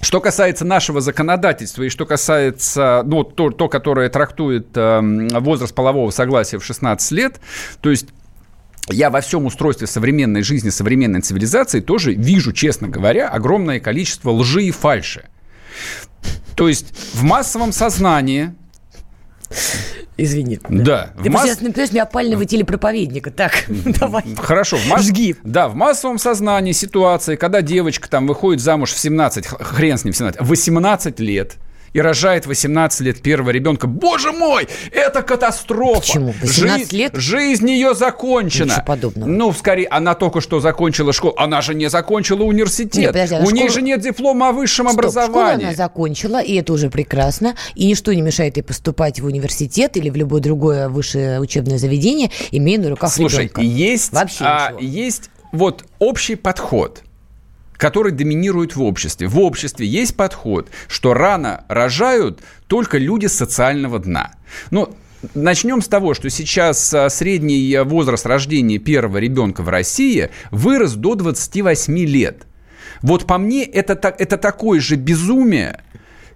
[0.00, 5.00] что касается нашего законодательства и что касается, ну, то, то которое трактует э,
[5.40, 7.40] возраст полового согласия в 16 лет,
[7.80, 8.06] то есть
[8.90, 14.64] я во всем устройстве современной жизни, современной цивилизации тоже вижу, честно говоря, огромное количество лжи
[14.64, 15.24] и фальши.
[16.54, 18.54] То есть в массовом сознании
[20.16, 20.60] Извини.
[20.68, 21.10] Да.
[21.22, 21.44] Ты масс...
[21.44, 23.30] сейчас напишешь мне опального телепроповедника.
[23.30, 24.22] Так, давай.
[24.36, 24.76] Хорошо.
[24.76, 25.04] В масс...
[25.06, 25.36] Жги.
[25.42, 30.12] Да, в массовом сознании ситуации, когда девочка там выходит замуж в 17, хрен с ним
[30.12, 31.56] в 17, 18 лет,
[31.94, 33.86] и рожает 18 лет первого ребенка.
[33.86, 36.00] Боже мой, это катастрофа.
[36.00, 36.34] Почему?
[36.42, 37.12] 18 Жи- лет?
[37.14, 38.66] Жизнь ее закончена.
[38.72, 39.28] Ничего подобного.
[39.30, 41.34] Ну, скорее, она только что закончила школу.
[41.38, 42.96] Она же не закончила университет.
[42.96, 45.66] Нет, подожди, она У школу- же нет диплома о высшем Стоп, школу образовании.
[45.66, 47.54] она закончила, и это уже прекрасно.
[47.76, 52.30] И ничто не мешает ей поступать в университет или в любое другое высшее учебное заведение,
[52.50, 53.60] имея на руках Слушай, ребенка.
[53.60, 54.80] есть, Вообще а, ничего.
[54.80, 57.02] есть вот общий подход
[57.76, 59.26] который доминирует в обществе.
[59.26, 64.32] В обществе есть подход, что рано рожают только люди социального дна.
[64.70, 64.94] Ну,
[65.32, 71.14] Начнем с того, что сейчас а, средний возраст рождения первого ребенка в России вырос до
[71.14, 72.46] 28 лет.
[73.00, 75.80] Вот по мне это, это такое же безумие,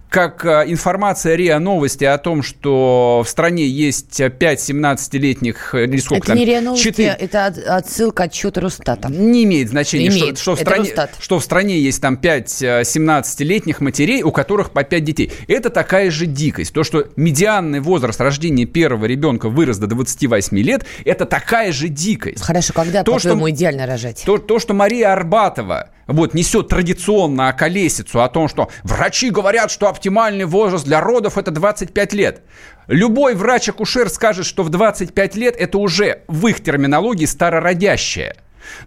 [0.09, 5.97] как а, информация РИА Новости о том, что в стране есть 5 17-летних, э, или
[5.97, 9.09] сколько Это там, не РИА Новости, 4 это от- отсылка отчета Росстата.
[9.11, 10.37] не имеет значения, Имеет.
[10.39, 11.11] Что, что, в Это стране, Росстат.
[11.19, 15.31] что в стране есть там 5 э, 17-летних матерей, у которых по 5 детей.
[15.47, 16.73] Это такая же дикость.
[16.73, 22.41] То, что медианный возраст рождения первого ребенка вырос до 28 лет, это такая же дикость.
[22.41, 24.23] Хорошо, когда, То, по-твоему, идеально рожать?
[24.25, 29.87] То, то, что Мария Арбатова вот, несет традиционно околесицу о том, что врачи говорят, что
[29.87, 32.41] оптимальный возраст для родов– это 25 лет.
[32.87, 38.35] Любой врач-акушер скажет, что в 25 лет это уже в их терминологии старородящее.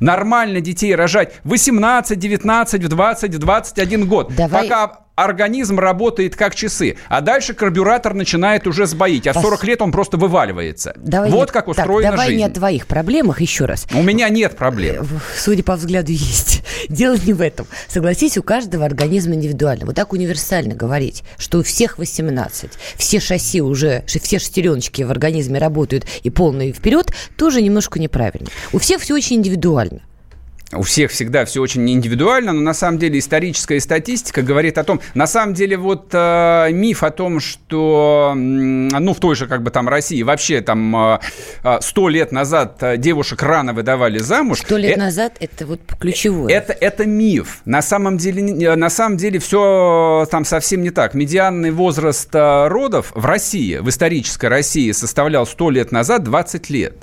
[0.00, 4.34] Нормально детей рожать 18, 19, в 20, в 21 год.
[4.34, 6.96] Давай- Пока организм работает как часы.
[7.08, 9.26] А дальше карбюратор начинает уже сбоить.
[9.26, 10.94] А в Пос- 40 лет он просто вываливается.
[10.96, 12.38] Давай вот не- как так, устроена давай жизнь.
[12.38, 13.86] не о твоих проблемах еще раз.
[13.94, 15.06] У меня нет проблем.
[15.36, 16.62] Судя по взгляду, есть.
[16.88, 17.66] Дело не в этом.
[17.88, 19.86] Согласись, у каждого организм индивидуально.
[19.86, 25.58] Вот так универсально говорить, что у всех 18, все шасси уже, все шестереночки в организме
[25.58, 28.48] работают и полные вперед, тоже немножко неправильно.
[28.72, 30.00] У всех все очень индивидуально.
[30.74, 35.00] У всех всегда все очень индивидуально, но на самом деле историческая статистика говорит о том,
[35.14, 39.70] на самом деле вот э, миф о том, что, ну, в той же как бы
[39.70, 41.18] там России вообще там
[41.80, 44.60] сто лет назад э, девушек рано выдавали замуж.
[44.60, 46.52] Сто лет э, назад это вот ключевое.
[46.52, 47.60] это, это миф.
[47.64, 51.14] На самом деле, на самом деле все там совсем не так.
[51.14, 56.94] Медианный возраст э, родов в России, в исторической России, составлял 100 лет назад 20 лет.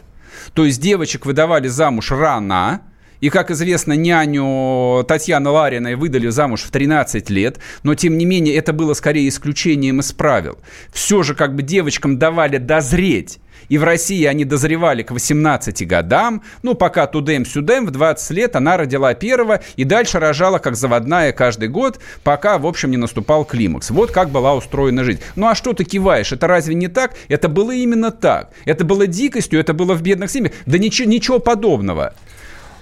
[0.53, 2.82] То есть девочек выдавали замуж рано,
[3.21, 8.55] и, как известно, няню Татьяны Лариной выдали замуж в 13 лет, но, тем не менее,
[8.55, 10.58] это было скорее исключением из правил.
[10.91, 16.43] Все же как бы девочкам давали дозреть и в России они дозревали к 18 годам.
[16.63, 21.69] Ну, пока тудем-сюдем, в 20 лет она родила первого и дальше рожала как заводная каждый
[21.69, 23.91] год, пока, в общем, не наступал климакс.
[23.91, 25.21] Вот как была устроена жизнь.
[25.36, 26.32] Ну, а что ты киваешь?
[26.32, 27.15] Это разве не так?
[27.27, 28.49] Это было именно так.
[28.65, 30.53] Это было дикостью, это было в бедных семьях.
[30.65, 32.13] Да ничего, ничего подобного.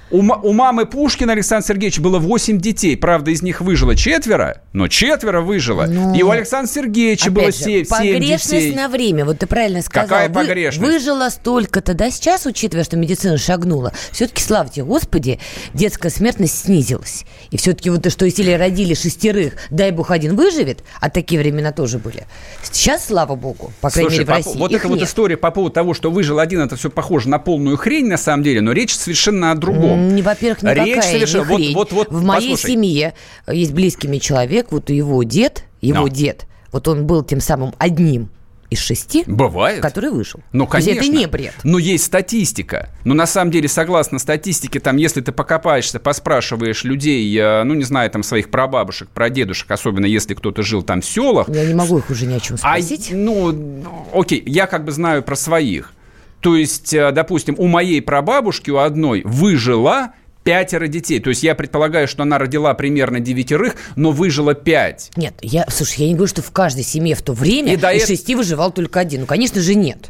[0.10, 2.96] У, у мамы Пушкина Александра Сергеевича было 8 детей.
[2.96, 5.86] Правда, из них выжило четверо, но четверо выжило.
[5.86, 8.76] Ну, и у Александра Сергеевича было 7, же, 7 погрешность детей.
[8.76, 9.26] на время.
[9.26, 10.08] Вот ты правильно сказал.
[10.08, 10.92] Какая Вы, погрешность?
[10.92, 11.94] Выжило столько-то.
[11.94, 15.40] Да, сейчас, учитывая, что медицина шагнула, все-таки, славьте Господи,
[15.74, 17.26] детская смертность снизилась.
[17.52, 21.74] И все-таки вот то, что если родили шестерых, дай бог один выживет, а такие времена
[21.74, 22.26] тоже были.
[22.64, 25.08] Сейчас, слава богу, по крайней Слушай, мере, в по, России вот их эта вот нет.
[25.08, 28.44] история по поводу того, что выжил один, это все похоже на полную хрень на самом
[28.44, 29.97] деле, но речь совершенно о другом.
[29.98, 31.50] Не, во-первых, никакая Речь совершенно...
[31.50, 31.76] не хрень.
[31.76, 32.72] Вот, вот, вот, в моей послушай.
[32.74, 33.14] семье
[33.52, 36.08] есть близкий человек, вот его дед, его Но.
[36.08, 38.30] дед, вот он был тем самым одним
[38.70, 39.82] из шести, Бывает.
[39.82, 40.42] который вышел.
[40.52, 41.10] Ну, То есть конечно.
[41.10, 41.54] это не бред.
[41.64, 42.90] Но есть статистика.
[43.06, 47.84] Но на самом деле, согласно статистике, там, если ты покопаешься, поспрашиваешь людей, э, ну, не
[47.84, 52.00] знаю, там, своих прабабушек, прадедушек, особенно если кто-то жил там в селах, Я не могу
[52.00, 53.10] их уже ни о чем а, спросить.
[53.12, 55.94] ну, окей, я как бы знаю про своих.
[56.42, 60.12] То есть, э, допустим, у моей прабабушки, у одной, выжила
[60.44, 61.20] пятеро детей.
[61.20, 65.12] То есть я предполагаю, что она родила примерно девятерых, но выжила пять.
[65.18, 67.82] Нет, я, слушай, я не говорю, что в каждой семье в то время И из
[67.82, 69.22] до эт- шести выживал только один.
[69.22, 70.10] Ну, конечно же, нет.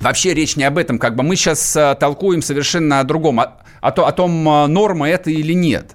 [0.00, 0.98] Вообще речь не об этом.
[0.98, 3.40] Как бы мы сейчас а, толкуем совершенно о другом.
[3.40, 5.92] О, о то- о том, а, норма это или нет.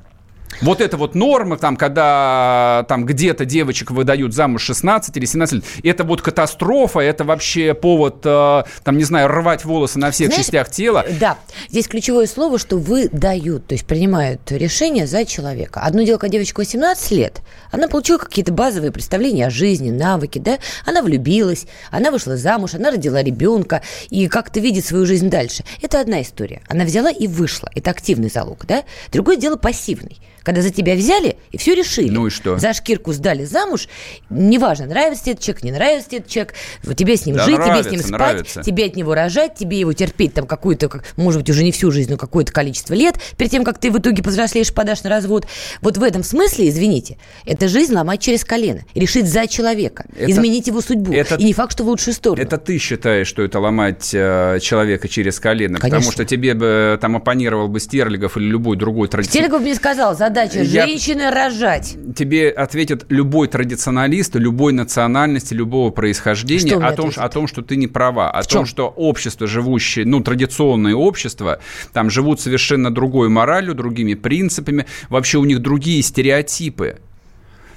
[0.61, 5.63] Вот это вот норма, там, когда там где-то девочек выдают замуж 16 или 17 лет,
[5.83, 10.45] это вот катастрофа, это вообще повод, э, там, не знаю, рвать волосы на всех Знаешь,
[10.45, 11.05] частях тела.
[11.19, 11.37] Да,
[11.69, 15.81] здесь ключевое слово, что выдают, то есть принимают решение за человека.
[15.81, 17.41] Одно дело, когда девочка 18 лет,
[17.71, 22.91] она получила какие-то базовые представления о жизни, навыки, да, она влюбилась, она вышла замуж, она
[22.91, 25.63] родила ребенка и как-то видит свою жизнь дальше.
[25.81, 26.61] Это одна история.
[26.67, 27.69] Она взяла и вышла.
[27.75, 28.83] Это активный залог, да.
[29.11, 30.17] Другое дело пассивный.
[30.45, 32.09] Когда за тебя взяли и все решили.
[32.09, 32.57] Ну и что?
[32.59, 33.89] За шкирку сдали замуж.
[34.29, 36.53] Неважно, нравится тебе этот человек, не нравится тебе этот человек.
[36.95, 38.63] Тебе с ним Да жить, нравится, тебе с ним спать, нравится.
[38.63, 41.89] тебе от него рожать, тебе его терпеть там какую-то, как- может быть, уже не всю
[41.91, 45.47] жизнь, но какое-то количество лет, перед тем, как ты в итоге повзрослеешь, подашь на развод.
[45.81, 50.67] Вот в этом смысле, извините, это жизнь ломать через колено, решить за человека, Это- изменить
[50.67, 51.11] его судьбу.
[51.11, 52.43] это- И не факт, что в лучшую сторону.
[52.43, 56.11] Это ты считаешь, что это ломать э, человека через колено, потому Конечно.
[56.11, 59.41] что тебе бы там оппонировал бы Стерлигов или любой другой традиционный...
[59.47, 61.95] Телегов мне сказал, задача Я- женщины рожать.
[62.15, 67.17] Тебе ответит любой традиционалист, любой национальности, любого происхождения Что о том, ответит?
[67.17, 68.59] о том, что ты не права, о В чем?
[68.59, 71.59] том, что общество, живущее, ну, традиционное общество,
[71.93, 76.97] там живут совершенно другой моралью, другими принципами, вообще у них другие стереотипы.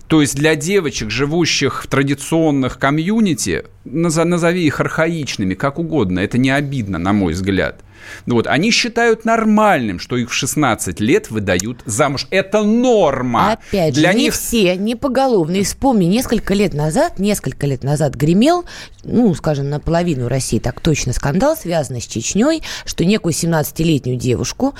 [0.09, 6.51] То есть для девочек, живущих в традиционных комьюнити, назови их архаичными, как угодно, это не
[6.51, 7.83] обидно, на мой взгляд.
[8.27, 12.27] Вот, они считают нормальным, что их в 16 лет выдают замуж.
[12.31, 13.53] Это норма.
[13.53, 15.65] Опять же, для не них все, не поголовные.
[15.65, 18.65] Вспомни, несколько лет назад, несколько лет назад гремел,
[19.05, 24.75] ну, скажем, наполовину России так точно скандал, связанный с Чечней, что некую 17-летнюю девушку,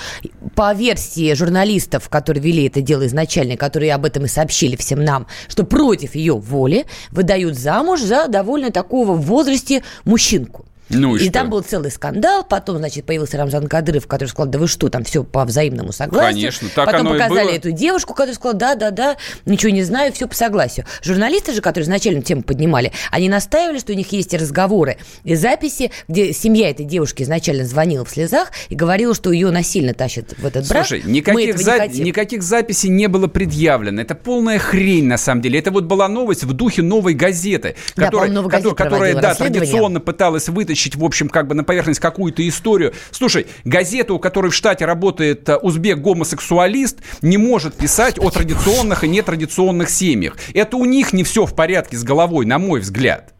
[0.55, 5.27] по версии журналистов, которые вели это дело изначально, которые об этом и сообщили всем нам,
[5.47, 10.65] что против ее воли выдают замуж за довольно такого в возрасте мужчинку.
[10.89, 11.33] Ну и и что?
[11.33, 15.03] там был целый скандал, потом, значит, появился Рамзан Кадыров, который сказал, да вы что, там
[15.03, 16.33] все по взаимному согласию.
[16.35, 17.55] Конечно, так потом оно и показали было.
[17.55, 20.85] эту девушку, которая сказала, да, да, да, ничего не знаю, все по согласию.
[21.03, 25.35] Журналисты же, которые изначально тему поднимали, они настаивали, что у них есть и разговоры, и
[25.35, 30.33] записи, где семья этой девушки изначально звонила в слезах и говорила, что ее насильно тащат
[30.37, 30.87] в этот брак.
[30.87, 32.05] Слушай, никаких, за- не хотим.
[32.05, 34.01] никаких записей не было предъявлено.
[34.01, 35.59] Это полная хрень, на самом деле.
[35.59, 40.49] Это вот была новость в духе новой газеты, Да, которая, которая, которая, да, традиционно пыталась
[40.49, 42.93] вытащить, в общем, как бы на поверхность какую-то историю.
[43.11, 49.07] Слушай, газета, у которой в штате работает э, узбек-гомосексуалист, не может писать о традиционных и
[49.07, 50.37] нетрадиционных семьях.
[50.53, 53.33] Это у них не все в порядке с головой, на мой взгляд.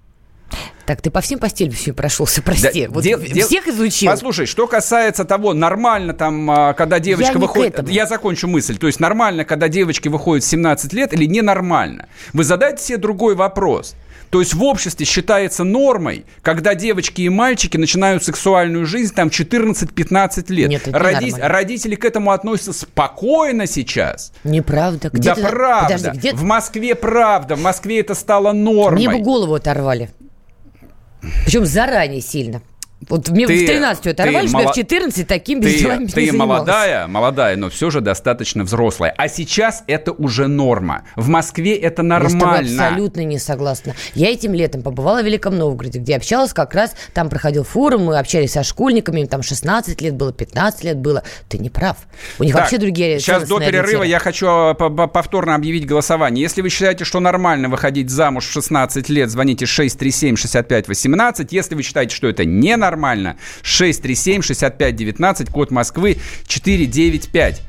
[0.89, 2.88] Так, ты по всем постелям все прошелся, прости.
[2.88, 4.09] Да, вот дел- дел- всех изучил.
[4.09, 7.89] Послушай, что касается того, нормально там, а, когда девочка Я выходит...
[7.89, 8.76] Я закончу мысль.
[8.76, 12.07] То есть нормально, когда девочки выходят в 17 лет или ненормально?
[12.34, 13.93] Вы задайте себе другой вопрос.
[14.32, 20.51] То есть в обществе считается нормой, когда девочки и мальчики начинают сексуальную жизнь там 14-15
[20.51, 20.70] лет.
[20.70, 21.36] Нет, это Роди-.
[21.38, 24.32] Родители к этому относятся спокойно сейчас.
[24.43, 25.11] Неправда.
[25.14, 25.93] Где да ты- правда.
[25.93, 27.55] Подожди, где В Москве правда.
[27.55, 29.05] В Москве это стало нормой.
[29.05, 30.09] Мне бы голову оторвали.
[31.45, 32.61] Причем заранее сильно.
[33.08, 36.08] Вот мне Ты- в 13 оторвали, ты что я мало- в 14 таким без Ты,
[36.08, 39.14] ты не молодая, молодая, но все же достаточно взрослая.
[39.18, 41.04] А сейчас это уже норма.
[41.16, 42.58] В Москве это Я нормально.
[42.88, 43.95] абсолютно не согласна.
[44.16, 48.20] Я этим летом побывала в Великом Новгороде, где общалась как раз, там проходил форум, мы
[48.20, 51.24] общались со школьниками, им там 16 лет было, 15 лет было.
[51.47, 51.95] Ты не прав.
[52.38, 54.08] У них Так, вообще другие Сейчас до перерыва ориентиры.
[54.08, 56.41] я хочу а, по- по- повторно объявить голосование.
[56.41, 61.47] Если вы считаете, что нормально выходить замуж в 16 лет, звоните 637-6518.
[61.52, 62.43] Если вы считаете, что это
[62.90, 66.18] ненормально, 637-6519, код Москвы
[66.48, 67.62] 495.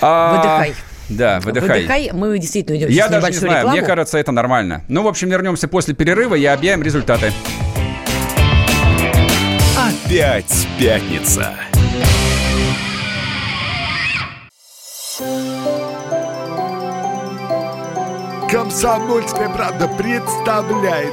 [0.00, 0.74] А, Выдыхай.
[1.08, 1.82] Да, выдыхай.
[1.82, 3.76] Выдыхай, мы действительно идем Я даже не знаю, рекламу.
[3.76, 4.82] мне кажется, это нормально.
[4.88, 7.32] Ну, в общем, вернемся после перерыва и объявим результаты.
[9.76, 11.54] Опять пятница.
[18.50, 21.12] Комсомольская правда представляет.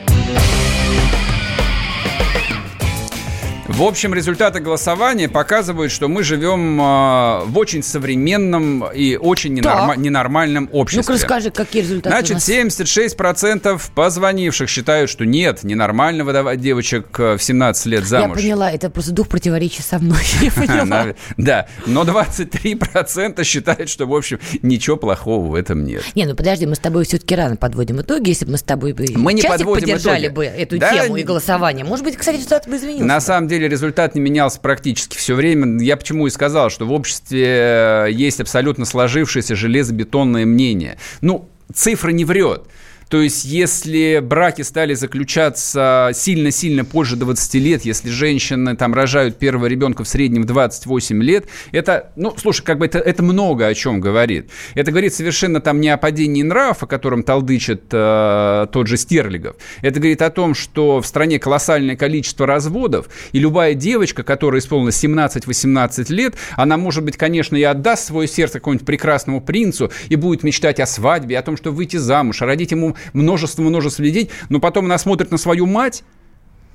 [3.81, 9.97] В общем, результаты голосования показывают, что мы живем э, в очень современном и очень ненорма-
[9.97, 11.01] ненормальном обществе.
[11.01, 12.47] Ну-ка расскажи, какие результаты Значит, нас?
[12.47, 18.37] 76% позвонивших считают, что нет, ненормально выдавать девочек э, в 17 лет Я замуж.
[18.37, 20.19] поняла, это просто дух противоречия со мной.
[20.41, 21.15] Я поняла.
[21.37, 26.03] Да, но 23% считают, что, в общем, ничего плохого в этом нет.
[26.13, 28.29] Не, ну подожди, мы с тобой все-таки рано подводим итоги.
[28.29, 30.35] Если бы мы с тобой бы Мы не подводим поддержали итоги.
[30.35, 33.05] бы эту Да, тему и голосование, может быть, кстати, результат бы изменился.
[33.05, 35.81] На самом деле результат не менялся практически все время.
[35.81, 40.97] Я почему и сказал, что в обществе э, есть абсолютно сложившееся железобетонное мнение.
[41.21, 42.63] Ну, цифра не врет.
[43.11, 49.65] То есть, если браки стали заключаться сильно-сильно позже 20 лет, если женщины там рожают первого
[49.65, 53.73] ребенка в среднем в 28 лет, это, ну, слушай, как бы это, это много о
[53.73, 54.49] чем говорит.
[54.75, 59.57] Это говорит совершенно там не о падении нравов, о котором толдычит э, тот же Стерлигов.
[59.81, 65.03] Это говорит о том, что в стране колоссальное количество разводов, и любая девочка, которая исполнилась
[65.03, 70.43] 17-18 лет, она, может быть, конечно, и отдаст свое сердце какому-нибудь прекрасному принцу и будет
[70.43, 74.97] мечтать о свадьбе, о том, что выйти замуж, родить ему множество-множество детей, но потом она
[74.97, 76.03] смотрит на свою мать,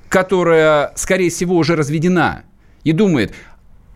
[0.09, 2.43] которая, скорее всего, уже разведена,
[2.83, 3.33] и думает,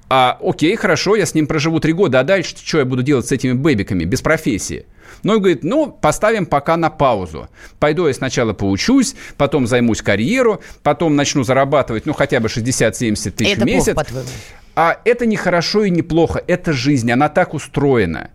[0.10, 3.28] а, окей, хорошо, я с ним проживу три года, а дальше что я буду делать
[3.28, 4.86] с этими бэбиками без профессии?
[5.24, 7.48] Ну, и говорит, ну, поставим пока на паузу.
[7.80, 13.54] Пойду я сначала поучусь, потом займусь карьеру, потом начну зарабатывать, ну, хотя бы 60-70 тысяч
[13.54, 13.86] Это в месяц.
[13.86, 14.28] плохо, по-твоему?
[14.76, 18.32] А это не хорошо и не плохо, это жизнь, она так устроена.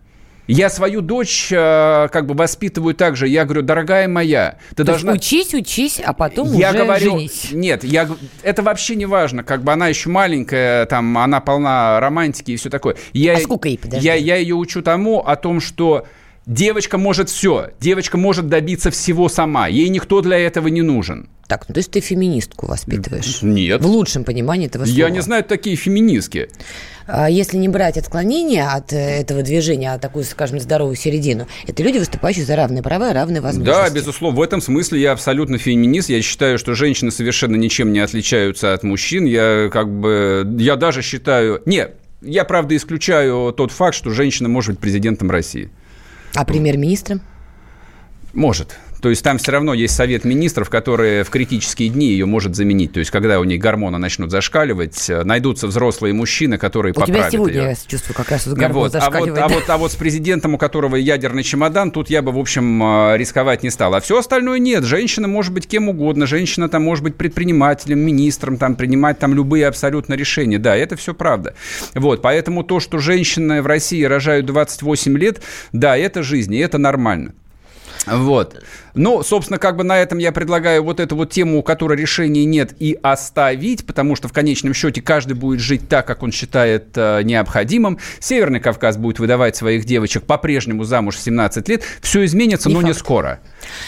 [0.47, 3.27] Я свою дочь э, как бы воспитываю так же.
[3.27, 5.11] Я говорю, дорогая моя, ты То должна...
[5.13, 7.49] учись, учись, а потом Я уже говорю, женись.
[7.51, 8.07] нет, я,
[8.43, 12.69] это вообще не важно, как бы она еще маленькая, там, она полна романтики и все
[12.69, 12.95] такое.
[13.13, 14.05] Я, А сколько ей, подожди?
[14.05, 16.07] Я, я ее учу тому, о том, что
[16.47, 21.29] девочка может все, девочка может добиться всего сама, ей никто для этого не нужен.
[21.47, 23.41] Так, ну то есть ты феминистку воспитываешь?
[23.41, 23.81] Нет.
[23.81, 24.97] В лучшем понимании этого слова.
[24.97, 26.49] Я не знаю такие феминистки.
[27.05, 31.81] А Если не брать отклонения от э, этого движения, а такую, скажем, здоровую середину, это
[31.81, 33.81] люди, выступающие за равные права и равные возможности.
[33.81, 34.37] Да, безусловно.
[34.37, 36.09] В этом смысле я абсолютно феминист.
[36.09, 39.23] Я считаю, что женщины совершенно ничем не отличаются от мужчин.
[39.23, 40.45] Я как бы...
[40.59, 41.61] Я даже считаю...
[41.65, 41.87] Не,
[42.21, 45.69] я, правда, исключаю тот факт, что женщина может быть президентом России.
[46.37, 47.21] А премьер-министром?
[48.31, 48.77] Может.
[49.01, 52.93] То есть там все равно есть совет министров, которые в критические дни ее может заменить.
[52.93, 57.05] То есть когда у нее гормоны начнут зашкаливать, э, найдутся взрослые мужчины, которые У тебя
[57.05, 57.69] поправят сегодня, ее.
[57.69, 58.95] я чувствую, как раз вот гормон Вот.
[58.95, 59.43] А, вот, зашкаливает.
[59.43, 62.83] а, вот, а вот с президентом, у которого ядерный чемодан, тут я бы, в общем,
[62.83, 63.93] э, рисковать не стал.
[63.93, 64.83] А все остальное нет.
[64.83, 66.25] Женщина может быть кем угодно.
[66.25, 70.57] Женщина там может быть предпринимателем, министром, там, принимать там любые абсолютно решения.
[70.57, 71.53] Да, это все правда.
[71.93, 72.21] Вот.
[72.21, 75.41] Поэтому то, что женщины в России рожают 28 лет,
[75.71, 77.33] да, это жизнь, и это нормально.
[78.07, 78.63] Вот.
[78.93, 82.45] Ну, собственно, как бы на этом я предлагаю вот эту вот тему, у которой решения
[82.45, 86.89] нет, и оставить, потому что в конечном счете каждый будет жить так, как он считает
[86.95, 87.99] э, необходимым.
[88.19, 91.83] Северный Кавказ будет выдавать своих девочек по-прежнему замуж в 17 лет.
[92.01, 92.93] Все изменится, не но факт.
[92.93, 93.39] не скоро.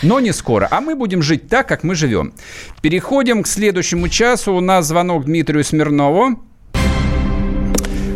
[0.03, 0.67] Но не скоро.
[0.69, 2.33] А мы будем жить так, как мы живем.
[2.81, 4.53] Переходим к следующему часу.
[4.53, 6.43] У нас звонок Дмитрию Смирнову.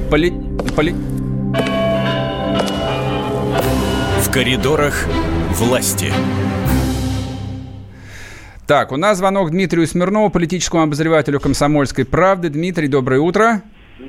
[0.09, 0.33] Поли...
[0.75, 0.93] Поли...
[4.21, 5.07] В коридорах
[5.53, 6.11] власти.
[8.65, 12.49] Так, у нас звонок Дмитрию Смирнову, политическому обозревателю «Комсомольской правды».
[12.49, 13.61] Дмитрий, доброе утро.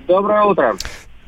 [0.07, 0.77] Доброе утро.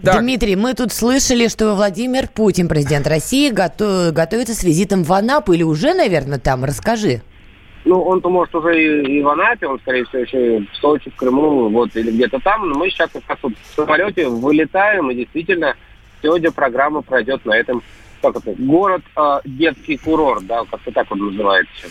[0.03, 0.21] Так.
[0.21, 5.53] Дмитрий, мы тут слышали, что Владимир Путин, президент России, готов, готовится с визитом в Анапу
[5.53, 6.65] или уже, наверное, там.
[6.65, 7.23] Расскажи.
[7.85, 11.11] Ну, он-то, может, уже и, и в Анапе, он, скорее всего, еще и в Сочи,
[11.11, 12.69] в Крыму, вот, или где-то там.
[12.69, 15.75] Но мы сейчас как раз вот в самолете вылетаем, и действительно
[16.23, 17.83] сегодня программа пройдет на этом
[18.21, 21.89] как это, город э, детский курорт, да, как-то так он называется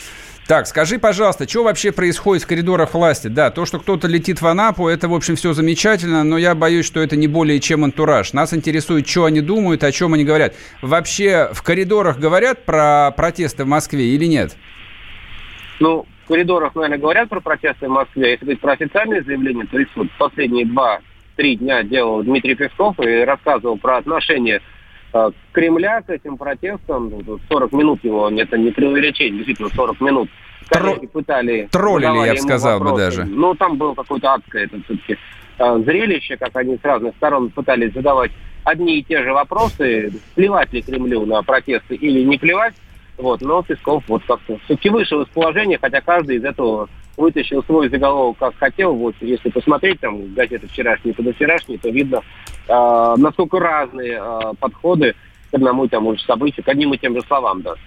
[0.47, 3.27] Так, скажи, пожалуйста, что вообще происходит в коридорах власти?
[3.27, 6.85] Да, то, что кто-то летит в Анапу, это, в общем, все замечательно, но я боюсь,
[6.85, 8.33] что это не более чем антураж.
[8.33, 10.55] Нас интересует, что они думают, о чем они говорят.
[10.81, 14.55] Вообще в коридорах говорят про протесты в Москве или нет?
[15.79, 18.31] Ну, в коридорах, наверное, говорят про протесты в Москве.
[18.31, 23.23] Если говорить про официальные заявления, то есть вот последние два-три дня делал Дмитрий Песков и
[23.23, 24.61] рассказывал про отношения
[25.51, 27.11] Кремля к этим протестам,
[27.49, 30.29] 40 ну, минут его, это не преувеличение, действительно 40 минут.
[30.69, 31.69] Коллеги пытали...
[31.71, 32.93] Троллили, я бы сказал вопросы.
[32.93, 33.25] бы даже.
[33.25, 35.17] Ну, там было какое-то адское это все-таки
[35.59, 38.31] э, зрелище, как они с разных сторон пытались задавать
[38.63, 42.73] одни и те же вопросы, плевать ли Кремлю на протесты или не плевать.
[43.17, 47.89] Вот, но Песков вот как-то все-таки вышел из положения, хотя каждый из этого вытащил свой
[47.89, 48.93] заголовок как хотел.
[48.93, 52.21] Вот если посмотреть там газеты вчерашние позавчерашние, то видно,
[52.67, 55.15] э, насколько разные э, подходы
[55.51, 57.81] к одному и тому же событию, к одним и тем же словам даже.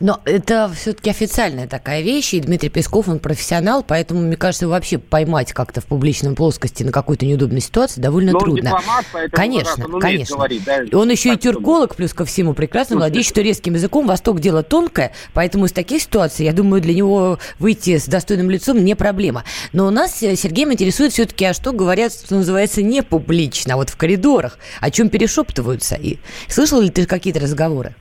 [0.00, 4.98] Но это все-таки официальная такая вещь, и Дмитрий Песков, он профессионал, поэтому, мне кажется, вообще
[4.98, 8.70] поймать как-то в публичном плоскости на какую-то неудобную ситуацию довольно Но трудно.
[8.70, 10.36] Дипломат, конечно, он конечно.
[10.36, 10.78] Говорить, да?
[10.92, 14.62] Он еще так, и тюрколог, плюс ко всему, прекрасно владеет, что резким языком Восток дело
[14.62, 19.44] тонкое, поэтому из таких ситуаций, я думаю, для него выйти с достойным лицом не проблема.
[19.72, 23.76] Но у нас э, Сергей интересует все-таки, а что говорят, что называется, не публично, а
[23.76, 25.94] вот в коридорах, о чем перешептываются.
[25.94, 26.18] И
[26.48, 27.94] слышал ли ты какие-то разговоры?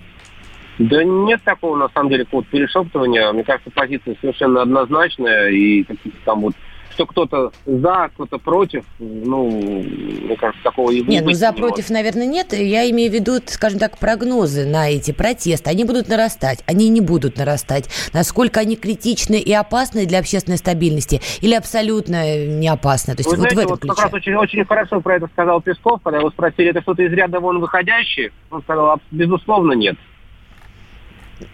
[0.80, 3.32] Да нет такого, на самом деле, вот перешептывания.
[3.32, 5.50] Мне кажется, позиция совершенно однозначная.
[5.50, 6.54] И какие-то там вот
[6.98, 11.78] что кто-то за, кто-то против, ну, мне кажется, такого и Нет, ну за, не против,
[11.78, 11.90] может.
[11.92, 12.54] наверное, нет.
[12.54, 15.70] Я имею в виду, скажем так, прогнозы на эти протесты.
[15.70, 17.88] Они будут нарастать, они не будут нарастать.
[18.14, 23.14] Насколько они критичны и опасны для общественной стабильности или абсолютно не опасны?
[23.14, 23.94] То есть Вы вот знаете, в этом вот ключе.
[23.94, 27.14] как раз очень, очень хорошо про это сказал Песков, когда его спросили, это что-то из
[27.14, 28.32] ряда вон выходящее?
[28.50, 29.98] Он сказал, безусловно, нет.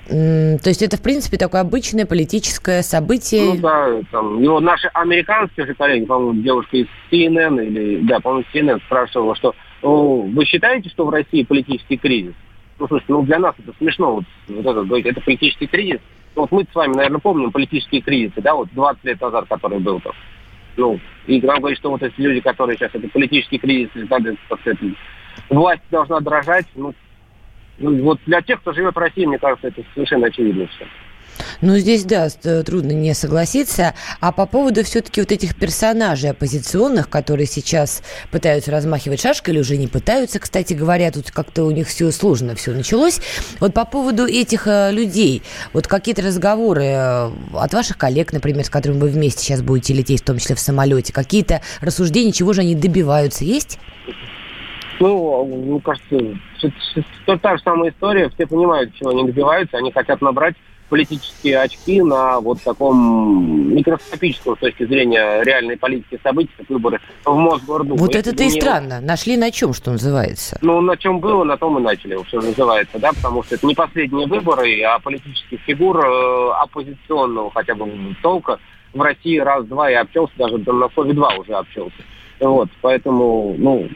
[0.08, 3.54] То есть это, в принципе, такое обычное политическое событие?
[3.56, 8.46] Ну да, там, его наши американские же коллеги, по-моему, девушка из CNN, или, да, по-моему,
[8.54, 12.34] CNN спрашивала, что ну, вы считаете, что в России политический кризис?
[12.80, 16.00] Ну, слушайте, ну для нас это смешно, вот, вот это говорить, это политический кризис.
[16.36, 19.80] Ну, вот мы с вами, наверное, помним политические кризисы, да, вот 20 лет назад, который
[19.80, 20.14] был там.
[20.78, 23.92] Ну, и нам говорит, что вот эти люди, которые сейчас, это политический кризис,
[24.46, 24.78] сказать,
[25.50, 26.94] власть должна дрожать, ну,
[27.80, 30.86] вот для тех, кто живет в России, мне кажется, это совершенно очевидно все.
[31.62, 33.94] Ну, здесь, да, трудно не согласиться.
[34.20, 39.78] А по поводу все-таки вот этих персонажей оппозиционных, которые сейчас пытаются размахивать шашкой или уже
[39.78, 43.22] не пытаются, кстати говоря, тут как-то у них все сложно все началось.
[43.60, 48.70] Вот по поводу этих э, людей, вот какие-то разговоры э, от ваших коллег, например, с
[48.70, 52.62] которыми вы вместе сейчас будете лететь, в том числе в самолете, какие-то рассуждения, чего же
[52.62, 53.80] они добиваются, есть?
[55.00, 56.38] Ну, мне кажется,
[57.26, 58.30] это та же самая история.
[58.30, 59.78] Все понимают, чего они добиваются.
[59.78, 60.56] Они хотят набрать
[60.90, 67.36] политические очки на вот таком микроскопическом с точки зрения реальной политики событий, как выборы в
[67.36, 67.98] Мосгордуму.
[67.98, 68.62] Вот это-то и не...
[68.62, 69.02] странно.
[69.02, 70.60] Нашли на чем, что называется?
[70.62, 73.74] Ну, на чем было, на том и начали, что называется, да, потому что это не
[73.74, 77.90] последние выборы, а политических фигур э, оппозиционного хотя бы
[78.22, 78.60] толка
[78.94, 81.96] в России раз-два и общался, даже на слове два уже общался.
[82.44, 83.88] Вот, поэтому, ну,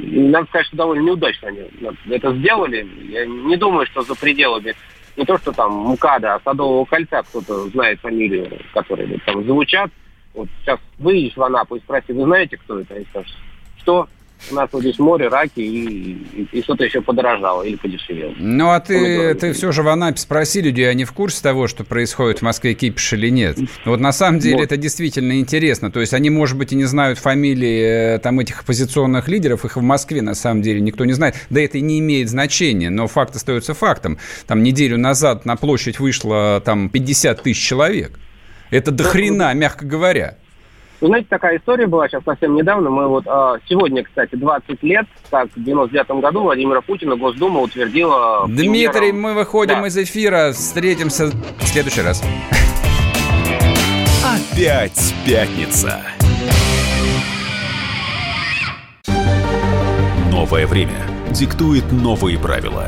[0.47, 1.69] сказать, что довольно неудачно они
[2.09, 2.87] это сделали.
[3.09, 4.73] Я не думаю, что за пределами
[5.17, 9.91] не то, что там МКАДа, а Садового кольца кто-то знает фамилию, которые там звучат.
[10.33, 12.95] Вот сейчас выйдешь в Анапу и спроси, вы знаете, кто это?
[12.95, 13.35] И скажешь,
[13.79, 14.07] что?
[14.51, 18.33] У нас вот здесь море, раки и, и, и что-то еще подорожало или подешевело.
[18.37, 21.83] Ну, а ты, ты все же в Анапе спроси людей, они в курсе того, что
[21.83, 23.57] происходит в Москве кипиш или нет?
[23.85, 24.63] Вот на самом деле вот.
[24.63, 25.91] это действительно интересно.
[25.91, 29.75] То есть они, может быть, и не знают фамилии э, там этих оппозиционных лидеров, их
[29.75, 31.35] в Москве на самом деле никто не знает.
[31.49, 34.17] Да это и не имеет значения, но факт остается фактом.
[34.45, 38.19] Там неделю назад на площадь вышло там 50 тысяч человек.
[38.69, 40.37] Это дохрена, мягко говоря.
[40.99, 42.89] Вы знаете, такая история была сейчас совсем недавно.
[42.89, 48.45] Мы вот а, сегодня, кстати, 20 лет, как в 99 году Владимира Путина Госдума утвердила...
[48.47, 49.21] Дмитрий, премьером...
[49.21, 49.87] мы выходим да.
[49.87, 50.51] из эфира.
[50.53, 52.23] Встретимся в следующий раз.
[54.23, 56.01] Опять пятница.
[60.31, 62.87] Новое время диктует новые правила.